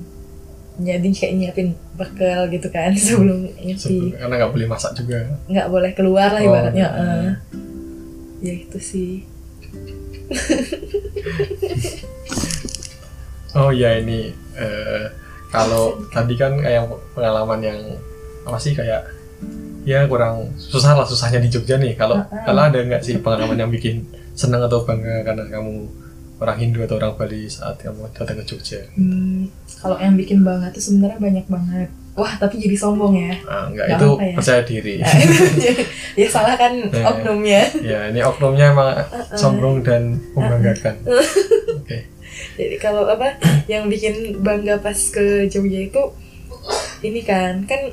[0.80, 1.70] jadi kayak nyiapin
[2.00, 6.48] bekal gitu kan sebelum nyepi karena nggak boleh masak juga nggak boleh keluar lah Oh,
[6.48, 7.04] ibaratnya iya.
[7.04, 7.32] eh.
[8.40, 9.12] ya itu sih
[13.60, 15.04] oh ya ini eh,
[15.50, 16.86] kalau tadi kan kayak
[17.18, 17.80] pengalaman yang
[18.46, 19.10] apa sih kayak
[19.84, 22.46] ya kurang susah lah susahnya di Jogja nih kalau Heeh.
[22.46, 24.06] kalau ada nggak sih pengalaman yang bikin
[24.38, 25.90] senang atau bangga karena kamu
[26.40, 28.80] orang Hindu atau orang Bali saat kamu datang ke Jogja?
[28.96, 31.90] Hmm, kalau yang bikin bangga tuh sebenarnya banyak banget.
[32.16, 33.32] Wah, tapi jadi sombong ya.
[33.44, 34.34] Ah, enggak, Nggak itu ya.
[34.36, 34.96] percaya diri.
[36.20, 37.04] ya salah kan Eh.
[37.12, 37.62] oknumnya.
[37.80, 38.92] ya, ini oknumnya emang
[39.40, 40.96] sombong dan membanggakan.
[41.76, 42.08] Oke.
[42.56, 43.36] Jadi kalau apa
[43.68, 46.04] yang bikin bangga pas ke Jogja itu
[47.02, 47.92] ini kan kan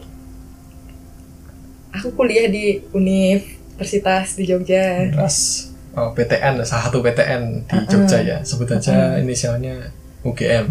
[1.92, 5.11] aku kuliah di Universitas di Jogja.
[5.11, 5.65] Terus
[5.96, 8.38] oh, PTN, salah satu PTN di Jogja ya.
[8.40, 9.90] Sebut aja inisialnya
[10.22, 10.66] UGM.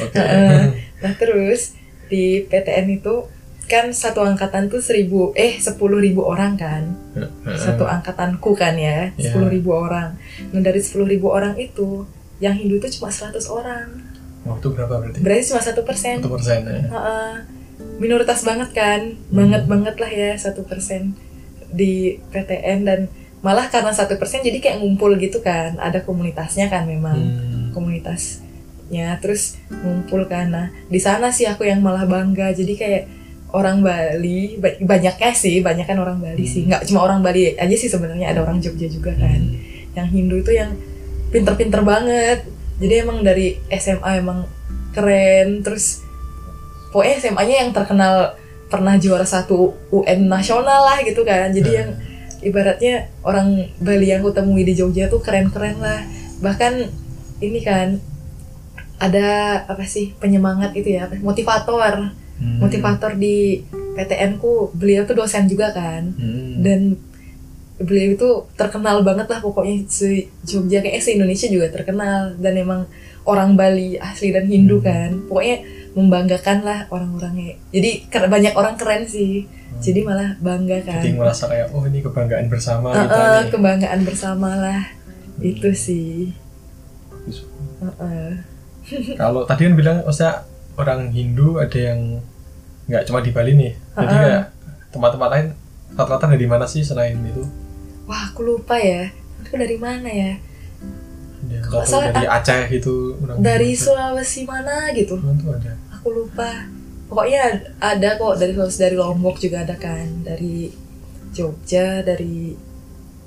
[0.00, 0.16] Oke.
[0.16, 0.60] Heeh.
[0.98, 3.28] Nah terus di PTN itu
[3.64, 6.84] kan satu angkatan tuh seribu eh sepuluh ribu orang kan
[7.16, 7.56] Heeh.
[7.56, 9.32] satu angkatanku kan ya Iya.
[9.32, 10.20] sepuluh ribu orang
[10.52, 12.04] nah dari sepuluh ribu orang itu
[12.44, 13.88] yang Hindu itu cuma 100 orang
[14.44, 15.16] Waktu berapa berarti?
[15.24, 16.76] berarti cuma satu persen Satu persen ya.
[16.84, 17.32] Heeh.
[17.96, 21.16] minoritas banget kan banget banget lah ya satu persen
[21.72, 23.00] di PTN dan
[23.44, 25.76] malah karena satu persen jadi kayak ngumpul gitu kan.
[25.76, 27.18] Ada komunitasnya kan memang.
[27.20, 27.52] Hmm.
[27.74, 30.46] komunitasnya terus ngumpul kan.
[30.48, 32.54] Nah di sana sih aku yang malah bangga.
[32.54, 33.02] Jadi kayak
[33.54, 36.64] orang Bali ba- banyaknya sih banyak kan orang Bali sih.
[36.66, 39.42] Nggak cuma orang Bali aja sih sebenarnya ada orang Jogja juga kan.
[39.94, 40.70] Yang Hindu itu yang
[41.30, 42.46] pinter-pinter banget.
[42.78, 44.46] Jadi emang dari SMA emang
[44.94, 45.62] keren.
[45.66, 46.02] Terus
[46.94, 48.38] pokoknya SMA-nya yang terkenal
[48.70, 51.50] pernah juara satu UN nasional lah gitu kan.
[51.50, 51.90] Jadi yang
[52.44, 56.04] ibaratnya orang Bali yang aku temui di Jogja tuh keren-keren lah.
[56.44, 56.72] Bahkan
[57.40, 57.98] ini kan
[59.00, 62.14] ada apa sih penyemangat itu ya motivator.
[62.34, 62.58] Hmm.
[62.58, 63.62] motivator di
[63.94, 66.12] PTN ku beliau tuh dosen juga kan.
[66.14, 66.60] Hmm.
[66.60, 66.98] dan
[67.74, 72.36] beliau itu terkenal banget lah pokoknya se Jogja kayaknya se Indonesia juga terkenal.
[72.38, 72.86] Dan emang
[73.24, 74.86] orang Bali asli dan Hindu Hmm.
[74.86, 75.10] kan.
[75.26, 75.56] Pokoknya
[75.94, 77.54] membanggakan lah orang-orangnya.
[77.70, 81.00] Jadi banyak orang keren sih jadi malah bangga kan Hmm.
[81.00, 83.50] Jadi merasa kayak oh ini kebanggaan bersama kita Heeh, nih.
[83.50, 84.80] kebanggaan bersama lah
[85.38, 86.30] itu sih
[87.08, 87.38] Bagus.
[87.80, 88.30] Heeh.
[89.16, 92.20] Kalau tadi kan bilang maksudnya orang Hindu ada yang
[92.84, 93.72] nggak cuma di Bali nih.
[93.94, 94.22] Jadi Heeh.
[94.22, 94.44] kayak
[94.90, 95.46] tempat-tempat lain
[95.90, 97.42] rata-rata dari mana sih selain itu?
[98.04, 99.08] wah aku lupa ya
[99.40, 100.36] aku dari mana ya
[101.44, 103.72] Ya, Kalau atau salah, dari Aceh gitu orang dari.
[103.72, 105.72] Sulawesi mana gitu ada.
[105.90, 106.68] aku lupa
[107.04, 107.42] pokoknya
[107.78, 110.70] ada kok dari dari Lombok juga ada kan dari
[111.30, 112.54] Jogja dari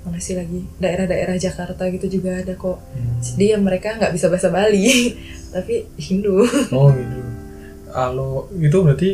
[0.02, 3.20] mana sih lagi daerah-daerah Jakarta gitu juga ada kok Hmm.
[3.20, 5.12] jadi ya mereka nggak bisa bahasa Bali
[5.54, 7.20] tapi Hindu Oh gitu.
[7.88, 9.10] Kalau itu berarti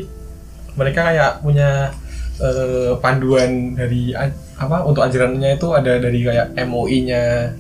[0.74, 1.90] mereka kayak punya
[2.38, 4.14] eh, panduan dari
[4.54, 7.54] apa untuk ajarannya itu ada dari kayak MOI-nya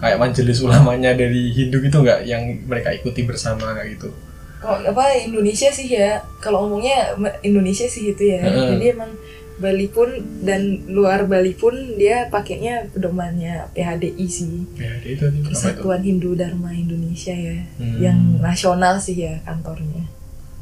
[0.00, 4.10] kayak majelis ulamanya dari Hindu gitu nggak yang mereka ikuti bersama kayak gitu.
[4.60, 8.76] Kalau apa Indonesia sih ya kalau ngomongnya ma- Indonesia sih itu ya Heeh.
[8.76, 9.12] jadi emang
[9.56, 10.08] Bali pun
[10.40, 15.24] dan luar Bali pun dia pakainya pedomannya PHDI sih Ya, itu?
[15.42, 17.96] Persatuan Hindu Dharma Indonesia ya Hmm.
[17.98, 20.04] yang nasional sih ya kantornya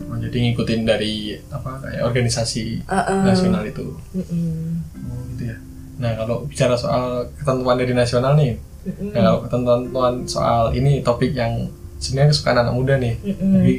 [0.00, 3.22] Oh, jadi ngikutin dari apa kayak organisasi Heeh.
[3.24, 3.98] nasional itu.
[4.14, 4.78] Mm-mm.
[5.04, 5.58] Oh gitu ya.
[5.98, 7.02] Nah kalau bicara soal
[7.34, 9.10] ketentuan dari nasional nih, Mm-mm.
[9.10, 9.82] nah, kalau ketentuan
[10.24, 11.66] soal ini topik yang
[11.98, 13.52] sebenarnya kesukaan anak muda nih, Mm-mm.
[13.58, 13.74] tapi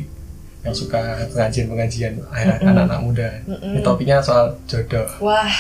[0.60, 2.14] yang suka pengajian-pengajian
[2.68, 3.28] anak-anak muda.
[3.48, 3.74] Mm-mm.
[3.76, 5.08] Ini topiknya soal jodoh.
[5.24, 5.52] Wah,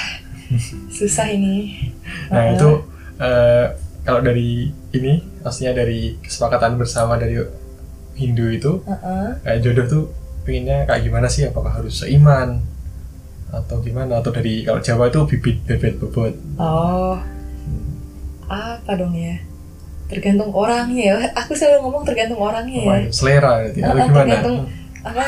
[0.91, 1.87] susah ini.
[2.27, 2.83] Nah itu
[3.19, 3.65] eh,
[4.03, 7.39] kalau dari ini, maksudnya dari kesepakatan bersama dari
[8.19, 9.39] Hindu itu, Heeh.
[9.39, 10.03] kayak jodoh tuh
[10.43, 11.47] pengennya kayak gimana sih?
[11.47, 12.59] Apakah harus seiman
[13.55, 14.19] atau gimana?
[14.19, 16.35] Atau dari kalau Jawa itu bibit bebet bobot.
[16.59, 17.15] Oh,
[18.49, 19.39] apa dong ya?
[20.09, 21.15] Tergantung orangnya ya.
[21.37, 22.97] Aku selalu ngomong tergantung orangnya ya.
[23.13, 24.13] Selera atau Heeh, gimana?
[24.17, 24.55] tergantung
[25.05, 25.25] apa?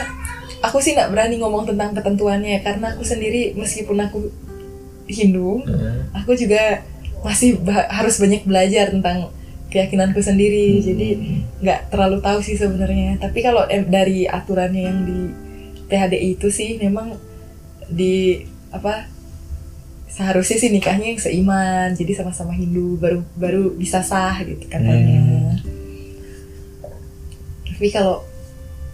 [0.62, 4.30] Aku sih nggak berani ngomong tentang ketentuannya karena aku sendiri meskipun aku
[5.06, 6.10] Hindu, Heeh.
[6.14, 6.82] aku juga
[7.22, 9.30] masih ba- harus banyak belajar tentang
[9.70, 10.82] keyakinanku sendiri.
[10.82, 11.08] Jadi
[11.62, 13.22] nggak terlalu tahu sih sebenarnya.
[13.22, 15.20] Tapi kalau dari aturannya yang di
[15.86, 17.20] PHDI itu sih memang
[17.86, 19.11] di apa
[20.12, 25.56] seharusnya sih nikahnya yang seiman jadi sama-sama Hindu baru baru bisa sah gitu katanya
[27.66, 28.22] tapi kalau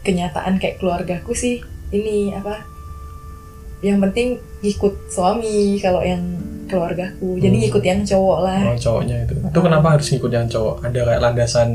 [0.02, 2.64] kenyataan kayak keluargaku sih ini apa
[3.80, 6.24] yang penting ngikut suami kalau yang
[6.66, 7.64] keluargaku jadi Hmm.
[7.64, 9.34] ngikut yang cowok lah Oh, cowoknya itu.
[9.38, 10.76] Itu kenapa harus ngikut yang cowok?
[10.82, 11.70] Ada kayak landasan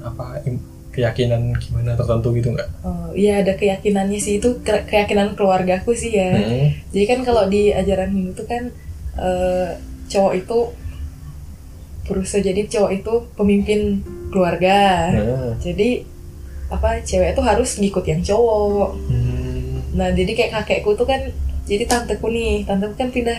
[0.00, 0.62] apa im-
[0.96, 2.68] keyakinan gimana tertentu gitu nggak?
[2.80, 6.72] oh iya ada keyakinannya sih itu ke- keyakinan keluargaku sih ya Hmm.
[6.90, 8.72] Jadi kan kalau di ajaran Hindu tuh kan
[9.20, 9.68] eh,
[10.08, 10.58] cowok itu
[12.06, 13.80] berusaha jadi cowok itu pemimpin
[14.30, 15.10] keluarga.
[15.12, 15.52] Hmm.
[15.58, 16.06] Jadi
[16.66, 18.90] apa cewek itu harus ngikut yang cowok.
[19.06, 19.82] Hmm.
[19.94, 21.20] Nah jadi kayak kakekku tuh kan
[21.66, 23.38] jadi tanteku nih, tanteku kan pindah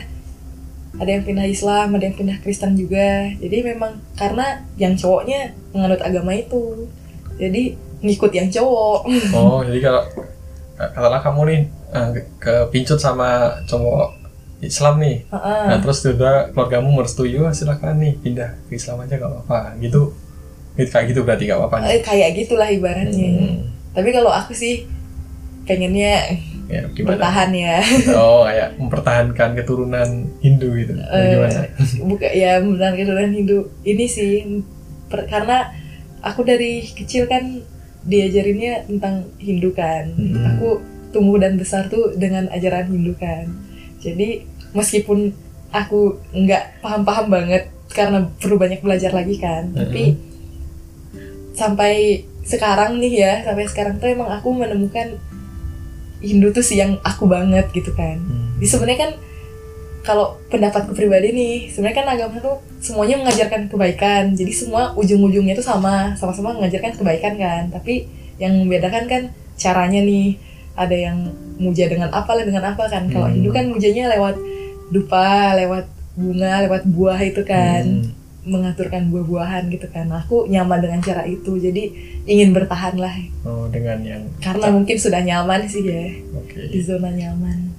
[0.97, 6.01] ada yang pindah Islam ada yang pindah Kristen juga jadi memang karena yang cowoknya menganut
[6.01, 6.89] agama itu
[7.37, 7.63] jadi
[7.97, 8.99] ngikut yang cowok.
[9.37, 10.03] Oh jadi kalau
[10.75, 13.29] katakanlah kamu nih eh, ke- kepincut sama
[13.65, 14.13] cowok
[14.57, 15.21] Islam nih.
[15.27, 15.63] Heeh.
[15.69, 19.77] nah terus tiba keluargamu merestui "Wah, silakan nih pindah ke Islam aja gak apa-apa.
[19.77, 20.13] Gitu.
[20.73, 21.87] Gitu kayak gitu berarti gak apa-apa nih?
[21.89, 23.29] Eh, kayak gitulah ibaratnya.
[23.29, 23.55] Hmm,
[23.93, 24.85] tapi kalau aku sih
[25.63, 27.15] pengennya ya gimana?
[27.15, 27.77] bertahan ya.
[28.17, 30.93] Oh kayak mempertahankan keturunan Hindu gitu.
[30.95, 31.61] Eh, gimana
[32.03, 33.57] buka ya benar keturunan Hindu.
[33.81, 34.31] Ini sih
[35.05, 35.69] per- karena
[36.21, 37.61] aku dari kecil kan
[38.03, 40.43] diajarinnya tentang Hindu kan Hmm.
[40.47, 43.47] aku tumbuh dan besar tuh dengan ajaran Hindu kan
[43.97, 45.33] jadi meskipun
[45.69, 50.15] aku nggak paham-paham banget karena perlu banyak belajar lagi kan tapi
[51.53, 55.17] sampai sekarang nih ya sampai sekarang tuh emang aku menemukan
[56.17, 58.57] Hindu tuh sih yang aku banget gitu kan Hmm.
[58.59, 59.11] sebenarnya kan
[60.07, 64.23] kalau pendapatku pribadi nih, sebenarnya kan agama tuh semuanya mengajarkan kebaikan.
[64.31, 67.63] Jadi semua ujung-ujungnya tuh sama, sama-sama mengajarkan kebaikan kan.
[67.69, 68.07] Tapi
[68.39, 69.21] yang membedakan kan
[69.55, 70.39] caranya nih.
[70.77, 71.17] Ada yang
[71.57, 73.09] muja dengan apa lah dengan apa kan.
[73.09, 73.35] Kalau Hmm.
[73.35, 74.37] Hindu kan mujanya lewat
[74.87, 77.83] dupa, lewat bunga, lewat buah itu kan.
[77.83, 78.13] Hmm.
[78.45, 80.07] Mengaturkan buah-buahan gitu kan.
[80.07, 81.57] Aku nyaman dengan cara itu.
[81.57, 81.91] Jadi
[82.23, 83.11] ingin bertahan lah.
[83.41, 86.13] oh dengan yang Karena mungkin sudah nyaman sih ya.
[86.31, 87.73] oke Di zona nyaman.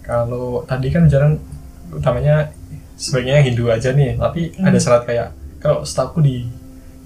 [0.00, 1.36] kalau tadi kan jalan
[1.92, 2.52] utamanya
[2.98, 4.66] sebaiknya Hindu aja nih tapi Hmm.
[4.68, 5.28] ada syarat kayak
[5.62, 6.46] kalau setahu di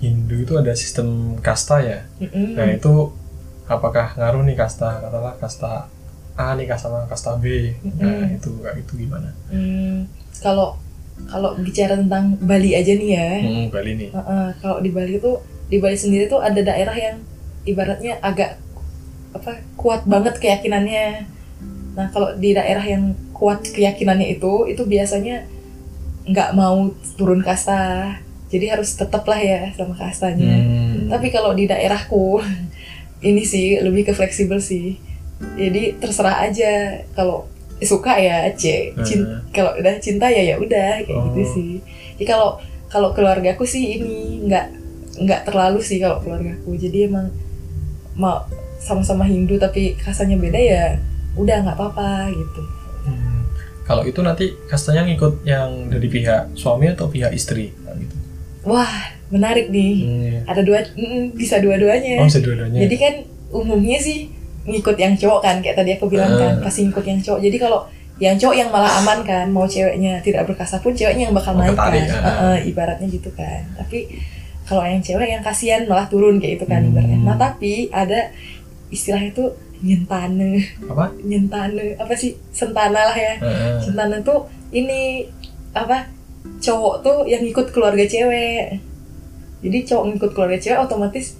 [0.02, 2.58] Hindu itu ada sistem kasta ya Mm-mm.
[2.58, 3.12] nah itu
[3.70, 5.86] apakah ngaruh nih kasta katakanlah kasta
[6.32, 8.36] A nih sama kasta B nah Mm-mm.
[8.40, 10.08] itu kayak itu gimana Hmm,
[10.42, 10.74] kalau
[11.28, 15.38] kalau bicara tentang Bali aja nih ya, hmm, Bali nih Heeh, kalau di Bali itu
[15.70, 17.20] di Bali sendiri tuh ada daerah yang
[17.62, 18.58] ibaratnya agak
[19.32, 21.28] apa kuat banget keyakinannya.
[21.94, 25.42] Nah kalau di daerah yang kuat keyakinannya itu itu biasanya
[26.22, 26.86] nggak mau
[27.18, 28.14] turun kasta,
[28.46, 30.54] jadi harus tetap lah ya sama kastanya.
[30.54, 31.10] Hmm.
[31.10, 32.38] Tapi kalau di daerahku
[33.28, 34.94] ini sih lebih ke fleksibel sih.
[35.58, 37.50] Jadi terserah aja kalau
[37.82, 39.42] suka ya C, Cin- Hmm.
[39.50, 41.50] kalau udah cinta ya ya udah kayak gitu Oh.
[41.50, 41.72] sih.
[42.14, 42.50] Jadi kalau
[42.86, 44.66] kalau keluargaku sih ini nggak
[45.18, 46.78] nggak terlalu sih kalau keluargaku.
[46.78, 47.34] Jadi emang
[48.14, 48.46] mau
[48.78, 50.84] sama-sama Hindu tapi kastanya beda ya
[51.34, 52.62] udah nggak apa-apa gitu.
[53.92, 58.14] Kalau itu nanti kastanya ngikut yang dari pihak suami atau pihak istri Nah, gitu
[58.64, 58.92] Wah
[59.28, 59.92] menarik nih.
[59.98, 60.38] Hmm.
[60.46, 62.18] Ada dua mm, bisa dua-duanya.
[62.18, 63.14] oh bisa dua-duanya Jadi kan
[63.50, 66.62] umumnya sih ngikut yang cowok kan kayak tadi aku bilang kan Ah.
[66.62, 67.40] pasti ngikut yang cowok.
[67.40, 67.80] Jadi kalau
[68.16, 71.58] yang cowok yang malah aman kan mau ceweknya tidak berkasa pun ceweknya yang bakal Oh,
[71.58, 71.90] naik kan.
[71.90, 72.04] ketarik.
[72.06, 73.60] Eh, eh, ibaratnya gitu kan.
[73.74, 73.98] Tapi
[74.62, 76.90] kalau yang cewek yang kasihan malah turun kayak itu kan Hmm.
[76.92, 77.18] ibaratnya.
[77.20, 78.30] Nah tapi ada
[78.88, 79.52] istilahnya tuh
[79.82, 83.34] nyentane, apa nyentane apa sih sentana lah ya.
[83.42, 83.76] Heeh.
[83.82, 85.26] Sentana tuh ini
[85.74, 86.06] apa
[86.62, 88.78] cowok tuh yang ikut keluarga cewek.
[89.62, 91.34] Jadi cowok ngikut keluarga cewek otomatis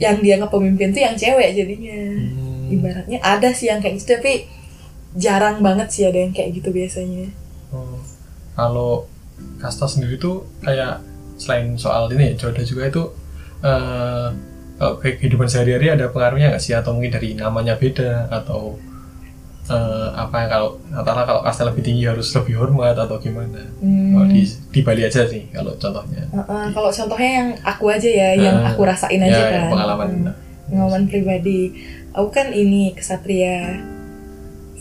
[0.00, 2.00] yang dia pemimpin tuh yang cewek jadinya.
[2.16, 2.72] Hmm.
[2.72, 4.48] Ibaratnya ada sih yang kayak gitu tapi
[5.14, 7.28] jarang banget sih ada yang kayak gitu biasanya.
[7.70, 8.00] Oh,
[8.56, 9.04] kalau
[9.60, 11.04] kasta sendiri tuh kayak
[11.36, 13.04] selain soal ini jodoh juga itu
[13.60, 14.28] eh
[14.80, 18.80] kayak kehidupan sehari-hari ada pengaruhnya nggak sih atau mungkin dari namanya beda atau
[19.68, 23.60] eh, apa kalau katakanlah kalau kasta lebih tinggi harus lebih hormat atau gimana?
[23.78, 24.16] Hmm.
[24.16, 26.24] Kalau di di Bali aja sih kalau contohnya.
[26.32, 29.68] Uh-uh, kalau contohnya yang aku aja ya, yang Ah, aku rasain aja ya, kan.
[29.68, 30.08] pengalaman.
[30.10, 30.32] Hmm,
[30.72, 31.60] pengalaman pribadi.
[32.16, 33.78] Aku kan ini kesatria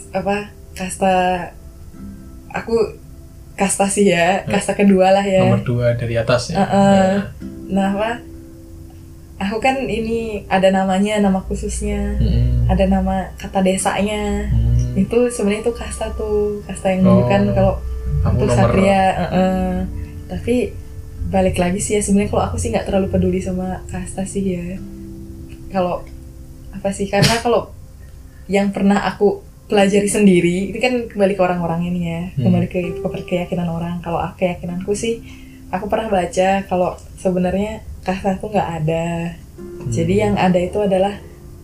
[0.09, 1.13] apa kasta
[2.49, 2.97] aku
[3.53, 5.43] kasta sih ya, kasta kedua lah ya.
[5.43, 6.63] Nomor dua dari atas ya.
[6.63, 7.11] Uh-uh.
[7.69, 8.11] Nah, apa?
[9.39, 12.67] Aku kan ini ada namanya, nama khususnya, Hmm.
[12.67, 14.45] ada nama kata desanya.
[14.45, 14.93] Hmm.
[14.95, 17.23] Itu sebenarnya itu kasta tuh, kasta yang Oh.
[17.23, 17.73] bukan kalau
[18.19, 19.71] nomor satria heeh.
[20.27, 20.75] tapi
[21.25, 24.75] balik lagi sih ya sebenarnya kalau aku sih nggak terlalu peduli sama kasta sih ya
[25.69, 26.03] kalau
[26.69, 27.71] apa sih karena kalau
[28.45, 32.43] yang pernah aku pelajari sendiri itu kan kembali ke orang-orang ini ya Hmm.
[32.43, 35.21] kembali ke, ke keyakinan orang kalau aku keyakinanku sih
[35.69, 39.07] aku pernah baca kalau sebenarnya kasta tuh nggak ada
[39.59, 39.87] Hmm.
[39.87, 41.19] jadi yang ada itu adalah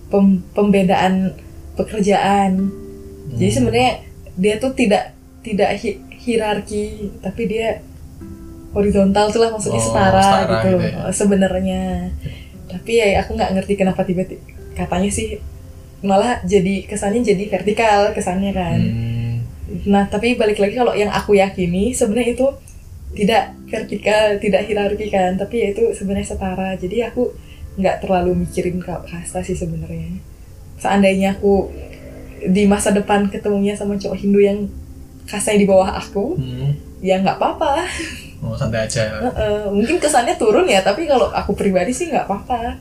[0.07, 1.31] pem- pembedaan
[1.75, 2.71] pekerjaan
[3.33, 3.57] jadi Hmm.
[3.57, 3.91] sebenarnya
[4.33, 6.85] dia tuh tidak tidak hi- hierarki,
[7.19, 7.79] tapi dia
[8.71, 10.99] horizontal tuh lah maksudnya Oh, setara, setara gitu, gitu ya.
[10.99, 11.81] eh, sebenarnya.
[12.67, 14.41] Tapi ya aku nggak ngerti kenapa tiba-tiba
[14.73, 15.39] katanya sih
[16.01, 18.75] malah jadi kesannya jadi vertikal kesannya kan.
[18.75, 19.33] Hmm.
[19.85, 22.47] Nah tapi balik lagi kalau yang aku yakini sebenarnya itu
[23.15, 26.75] tidak vertikal, tidak hierarki kan, tapi ya itu sebenarnya setara.
[26.75, 27.31] Jadi aku
[27.75, 30.19] nggak terlalu mikirin kalau kasta sih sebenarnya.
[30.75, 31.71] Seandainya aku
[32.45, 34.67] di masa depan ketemunya sama cowok Hindu yang
[35.25, 36.77] kasih di bawah aku Hmm.
[37.01, 37.81] ya nggak apa-apa
[38.45, 39.17] Oh, santai aja.
[39.73, 42.77] Mungkin kesannya turun ya tapi kalau aku pribadi sih nggak apa-apa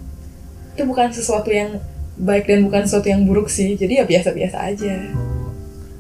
[0.74, 1.78] itu bukan sesuatu yang
[2.14, 4.94] baik dan bukan sesuatu yang buruk sih jadi ya biasa-biasa aja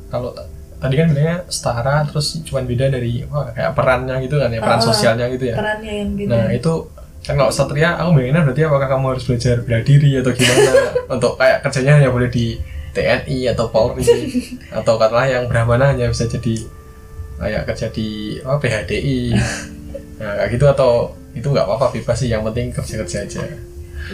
[0.06, 0.44] Kalau t-
[0.84, 4.76] tadi kan bilangnya setara terus cuman beda dari wah, kayak perannya gitu kan ya, peran
[4.78, 5.56] Ah, sosialnya gitu ya.
[5.56, 6.72] perannya yang beda Nah, itu
[7.20, 10.72] kan kalau satria aku bayanginnya berarti apakah kamu harus belajar bela diri atau gimana
[11.16, 12.46] untuk kayak kerjanya hanya boleh di
[12.92, 14.04] TNI atau Polri
[14.78, 16.54] atau katakanlah yang Brahmana hanya bisa jadi
[17.34, 18.08] kayak kerja di
[18.38, 19.20] apa PHDI
[20.14, 20.90] nah kayak gitu atau
[21.32, 23.42] itu nggak apa-apa bebas sih yang penting kerja kerja aja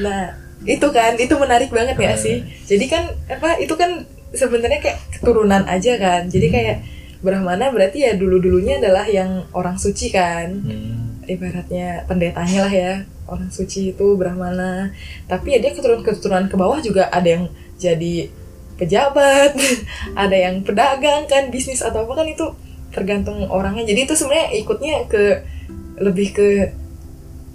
[0.01, 2.23] Nah, itu kan, itu menarik banget ya Hmm.
[2.23, 2.37] sih.
[2.63, 6.27] Jadi kan apa itu kan sebenarnya kayak keturunan aja kan.
[6.27, 6.55] Jadi Hmm.
[6.55, 6.77] kayak
[7.21, 10.49] Brahmana berarti ya dulu-dulunya adalah yang orang suci kan.
[10.65, 11.29] hmm.
[11.29, 12.93] Ibaratnya pendetanya lah ya.
[13.31, 14.91] Orang suci itu Brahmana.
[15.31, 17.45] Tapi ya dia keturunan-keturunan ke bawah juga ada yang
[17.79, 18.27] jadi
[18.81, 19.53] pejabat,
[20.25, 22.47] ada yang pedagang kan, bisnis atau apa kan itu
[22.91, 23.87] tergantung orangnya.
[23.87, 25.25] Jadi itu sebenarnya ikutnya ke
[26.01, 26.49] lebih ke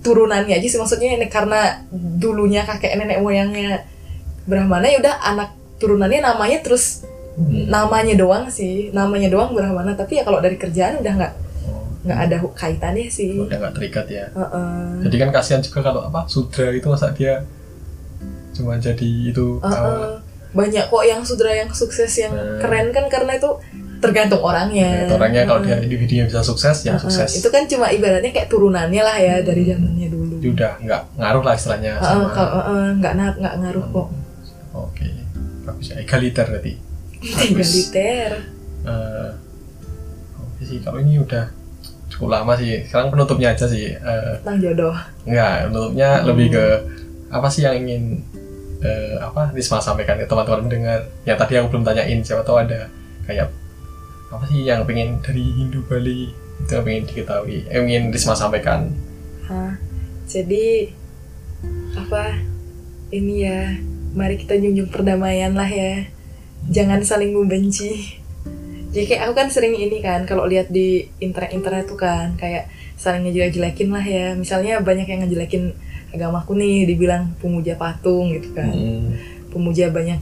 [0.06, 3.82] turunannya aja sih maksudnya ini karena dulunya kakek nenek moyangnya
[4.46, 7.04] Brahmana ya udah anak turunannya namanya terus
[7.36, 7.68] Hmm.
[7.68, 8.90] namanya doang sih.
[8.90, 11.34] Namanya doang Brahmana tapi ya kalau dari kerjaan udah nggak
[12.02, 13.36] nggak ada kaitannya sih.
[13.38, 14.26] Udah nggak terikat ya.
[14.30, 15.04] Heeh.
[15.04, 17.44] jadi kan kasihan juga kalau apa sudra itu masa dia
[18.52, 19.84] cuma jadi itu Heeh.
[19.84, 20.16] uh,
[20.54, 22.56] banyak kok yang sudra yang sukses yang Hmm.
[22.58, 23.52] keren kan karena itu
[23.98, 25.04] tergantung orangnya.
[25.10, 25.44] Orangnya.
[25.44, 27.02] Kalau dia individunya bisa sukses ya Heeh.
[27.02, 27.36] sukses.
[27.36, 30.40] Itu kan cuma ibaratnya kayak turunannya lah ya dari zamannya dulu.
[30.46, 34.08] Udah nggak ngaruh lah istilahnya Heeh, sama kalau- heeh, nggak nggak ngaruh kok.
[34.08, 34.25] Oke,
[35.66, 35.96] bagus ya.
[36.00, 36.74] Egaliter berarti.
[37.26, 37.70] Bagus.
[37.90, 38.32] egaliter
[38.86, 39.30] Eh,
[40.38, 41.50] oke sih, kalau ini udah
[42.14, 42.86] cukup lama sih.
[42.86, 43.98] Sekarang penutupnya aja sih.
[43.98, 44.96] Tentang jodoh
[45.26, 46.26] enggak, penutupnya Hmm.
[46.30, 46.66] lebih ke
[47.34, 48.22] apa sih yang ingin
[48.86, 51.10] eh, apa Risma sampaikan ke teman-teman mendengar.
[51.26, 52.86] Yang tadi aku belum tanyain, siapa tahu ada
[53.26, 53.50] kayak
[54.30, 56.30] apa sih yang pengen dari Hindu Bali
[56.62, 58.94] itu yang pengen diketahui, eh, ingin Risma sampaikan.
[59.50, 59.74] Hah,
[60.30, 60.94] jadi
[61.98, 62.38] apa
[63.10, 63.74] ini ya
[64.16, 66.08] mari kita junjung perdamaian lah ya.
[66.72, 68.18] Jangan saling membenci.
[68.96, 73.28] Jadi kayak aku kan sering ini kan kalau lihat di internet-internet tuh kan kayak saling
[73.28, 74.34] ngejelek-jelekin lah ya.
[74.34, 75.76] Misalnya banyak yang ngejelekin
[76.16, 78.72] agamaku nih dibilang pemuja patung gitu kan.
[78.72, 79.12] Hmm.
[79.52, 80.20] pemuja banyak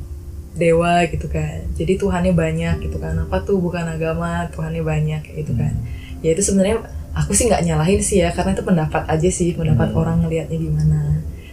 [0.53, 1.65] dewa gitu kan.
[1.73, 3.17] Jadi Tuhannya banyak gitu kan.
[3.17, 3.57] Apa tuh?
[3.57, 5.73] Bukan agama Tuhannya banyak gitu kan.
[6.21, 9.89] Ya itu sebenarnya aku sih nggak nyalahin sih ya karena itu pendapat aja sih pendapat
[9.93, 10.01] Hmm.
[10.01, 11.01] orang ngelihatnya gimana.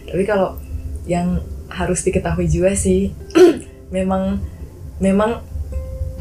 [0.09, 0.57] Tapi kalau
[1.05, 3.15] yang harus diketahui juga sih.
[3.95, 4.39] Memang
[5.01, 5.41] memang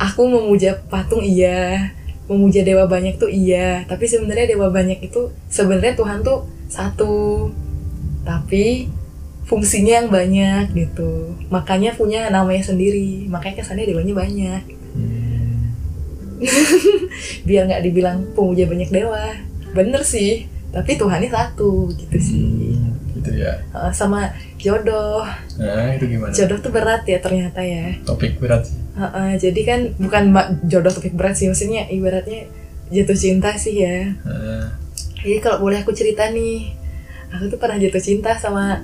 [0.01, 1.93] aku memuja patung iya
[2.31, 3.83] memuja dewa banyak tuh iya.
[3.91, 7.51] Tapi sebenarnya dewa banyak itu sebenarnya Tuhan tuh satu
[8.23, 8.87] tapi
[9.51, 11.35] fungsinya yang banyak gitu.
[11.51, 14.63] Makanya punya namanya sendiri makanya kesannya dewanya banyak.
[14.95, 15.75] Hmm.
[17.47, 19.35] biar nggak dibilang pemuja banyak dewa.
[19.75, 22.47] Bener sih tapi Tuhannya satu gitu sih.
[22.47, 22.70] Hmm,
[23.21, 23.61] gitu ya.
[23.93, 25.23] Sama jodoh.
[25.61, 26.33] Nah, itu gimana?
[26.33, 27.93] jodoh tuh berat ya ternyata ya.
[28.09, 28.77] Topik berat sih.
[28.97, 30.23] Heeh, jadi kan bukan
[30.67, 32.49] jodoh topik berat sih maksudnya ibaratnya
[32.89, 34.09] jatuh cinta sih ya.
[34.25, 34.73] Nah,
[35.21, 36.75] jadi kalau boleh aku cerita nih
[37.31, 38.81] aku tuh pernah jatuh cinta sama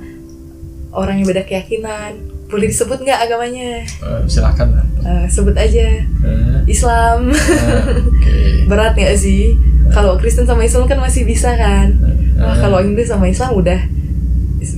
[0.94, 2.36] orang yang beda keyakinan.
[2.46, 3.82] Boleh disebut nggak agamanya?
[3.82, 4.86] Eh, silakan lah.
[5.02, 6.06] Eh, sebut aja.
[6.22, 7.34] Nah, Islam.
[7.34, 8.36] Nah, Oke.
[8.70, 9.58] berat nggak sih?
[9.90, 11.90] Kalau Kristen sama Islam kan masih bisa kan?
[12.38, 13.80] Wah Nah, kalau Inggris sama Islam udah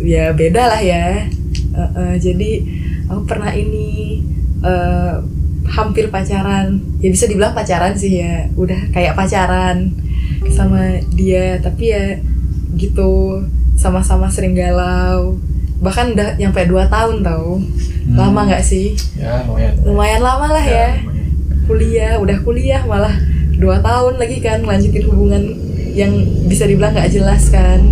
[0.02, 1.26] ya beda lah ya.
[1.54, 2.50] Eh, eh, jadi
[3.10, 4.20] aku pernah ini
[4.62, 5.14] eh,
[5.68, 6.80] hampir pacaran.
[6.98, 8.50] Ya bisa dibilang pacaran sih ya.
[8.58, 9.94] Udah kayak pacaran
[10.50, 11.58] sama dia.
[11.62, 12.04] Tapi ya
[12.74, 13.42] gitu
[13.78, 15.38] sama-sama sering galau.
[15.78, 17.62] Bahkan udah nyampe 2 tahun tau.
[17.62, 18.98] hmm, Lama nggak sih?
[19.14, 19.72] Ya, lumayan.
[19.86, 20.88] Lumayan lama lah ya.
[20.98, 21.26] lumayan.
[21.68, 23.14] Kuliah, udah kuliah malah
[23.58, 25.68] 2 tahun lagi kan lanjutin hubungan
[25.98, 26.14] yang
[26.46, 27.82] bisa dibilang nggak jelas kan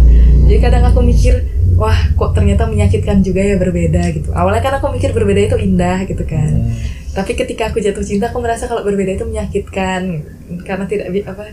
[0.47, 1.43] jadi kadang aku mikir
[1.77, 4.33] wah kok ternyata menyakitkan juga ya berbeda gitu.
[4.33, 6.49] Awalnya kan aku mikir berbeda itu indah gitu kan.
[6.49, 6.73] Hmm,
[7.13, 10.25] tapi ketika aku jatuh cinta aku merasa kalau berbeda itu menyakitkan.
[10.65, 11.53] Karena tidak apa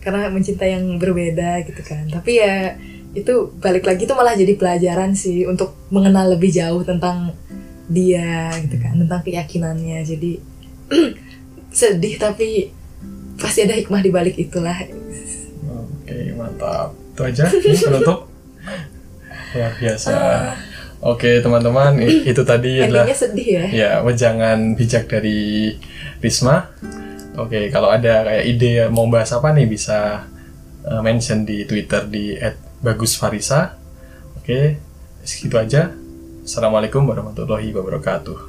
[0.00, 2.08] karena mencinta yang berbeda gitu kan.
[2.08, 2.80] Tapi ya
[3.12, 7.36] itu balik lagi itu malah jadi pelajaran sih untuk mengenal lebih jauh tentang
[7.88, 10.00] dia gitu kan tentang keyakinannya.
[10.04, 10.40] Jadi
[11.80, 12.72] sedih tapi
[13.36, 14.76] pasti ada hikmah di balik itulah.
[15.68, 16.96] Oke, mantap.
[17.12, 18.27] Itu aja penutup.
[19.54, 20.12] Luar biasa.
[20.98, 21.94] Oke, teman-teman,
[22.30, 25.74] itu tadi adalah sedih ya ya wejangan bijak dari
[26.18, 26.74] Risma.
[27.38, 30.26] Oke, kalau ada kayak ide mau bahas apa nih bisa
[30.82, 32.34] eh, mention di Twitter di
[32.82, 33.78] @bagusfarisa.
[34.42, 34.82] Oke,
[35.22, 35.94] segitu aja.
[36.42, 38.47] Assalamualaikum warahmatullahi wabarakatuh.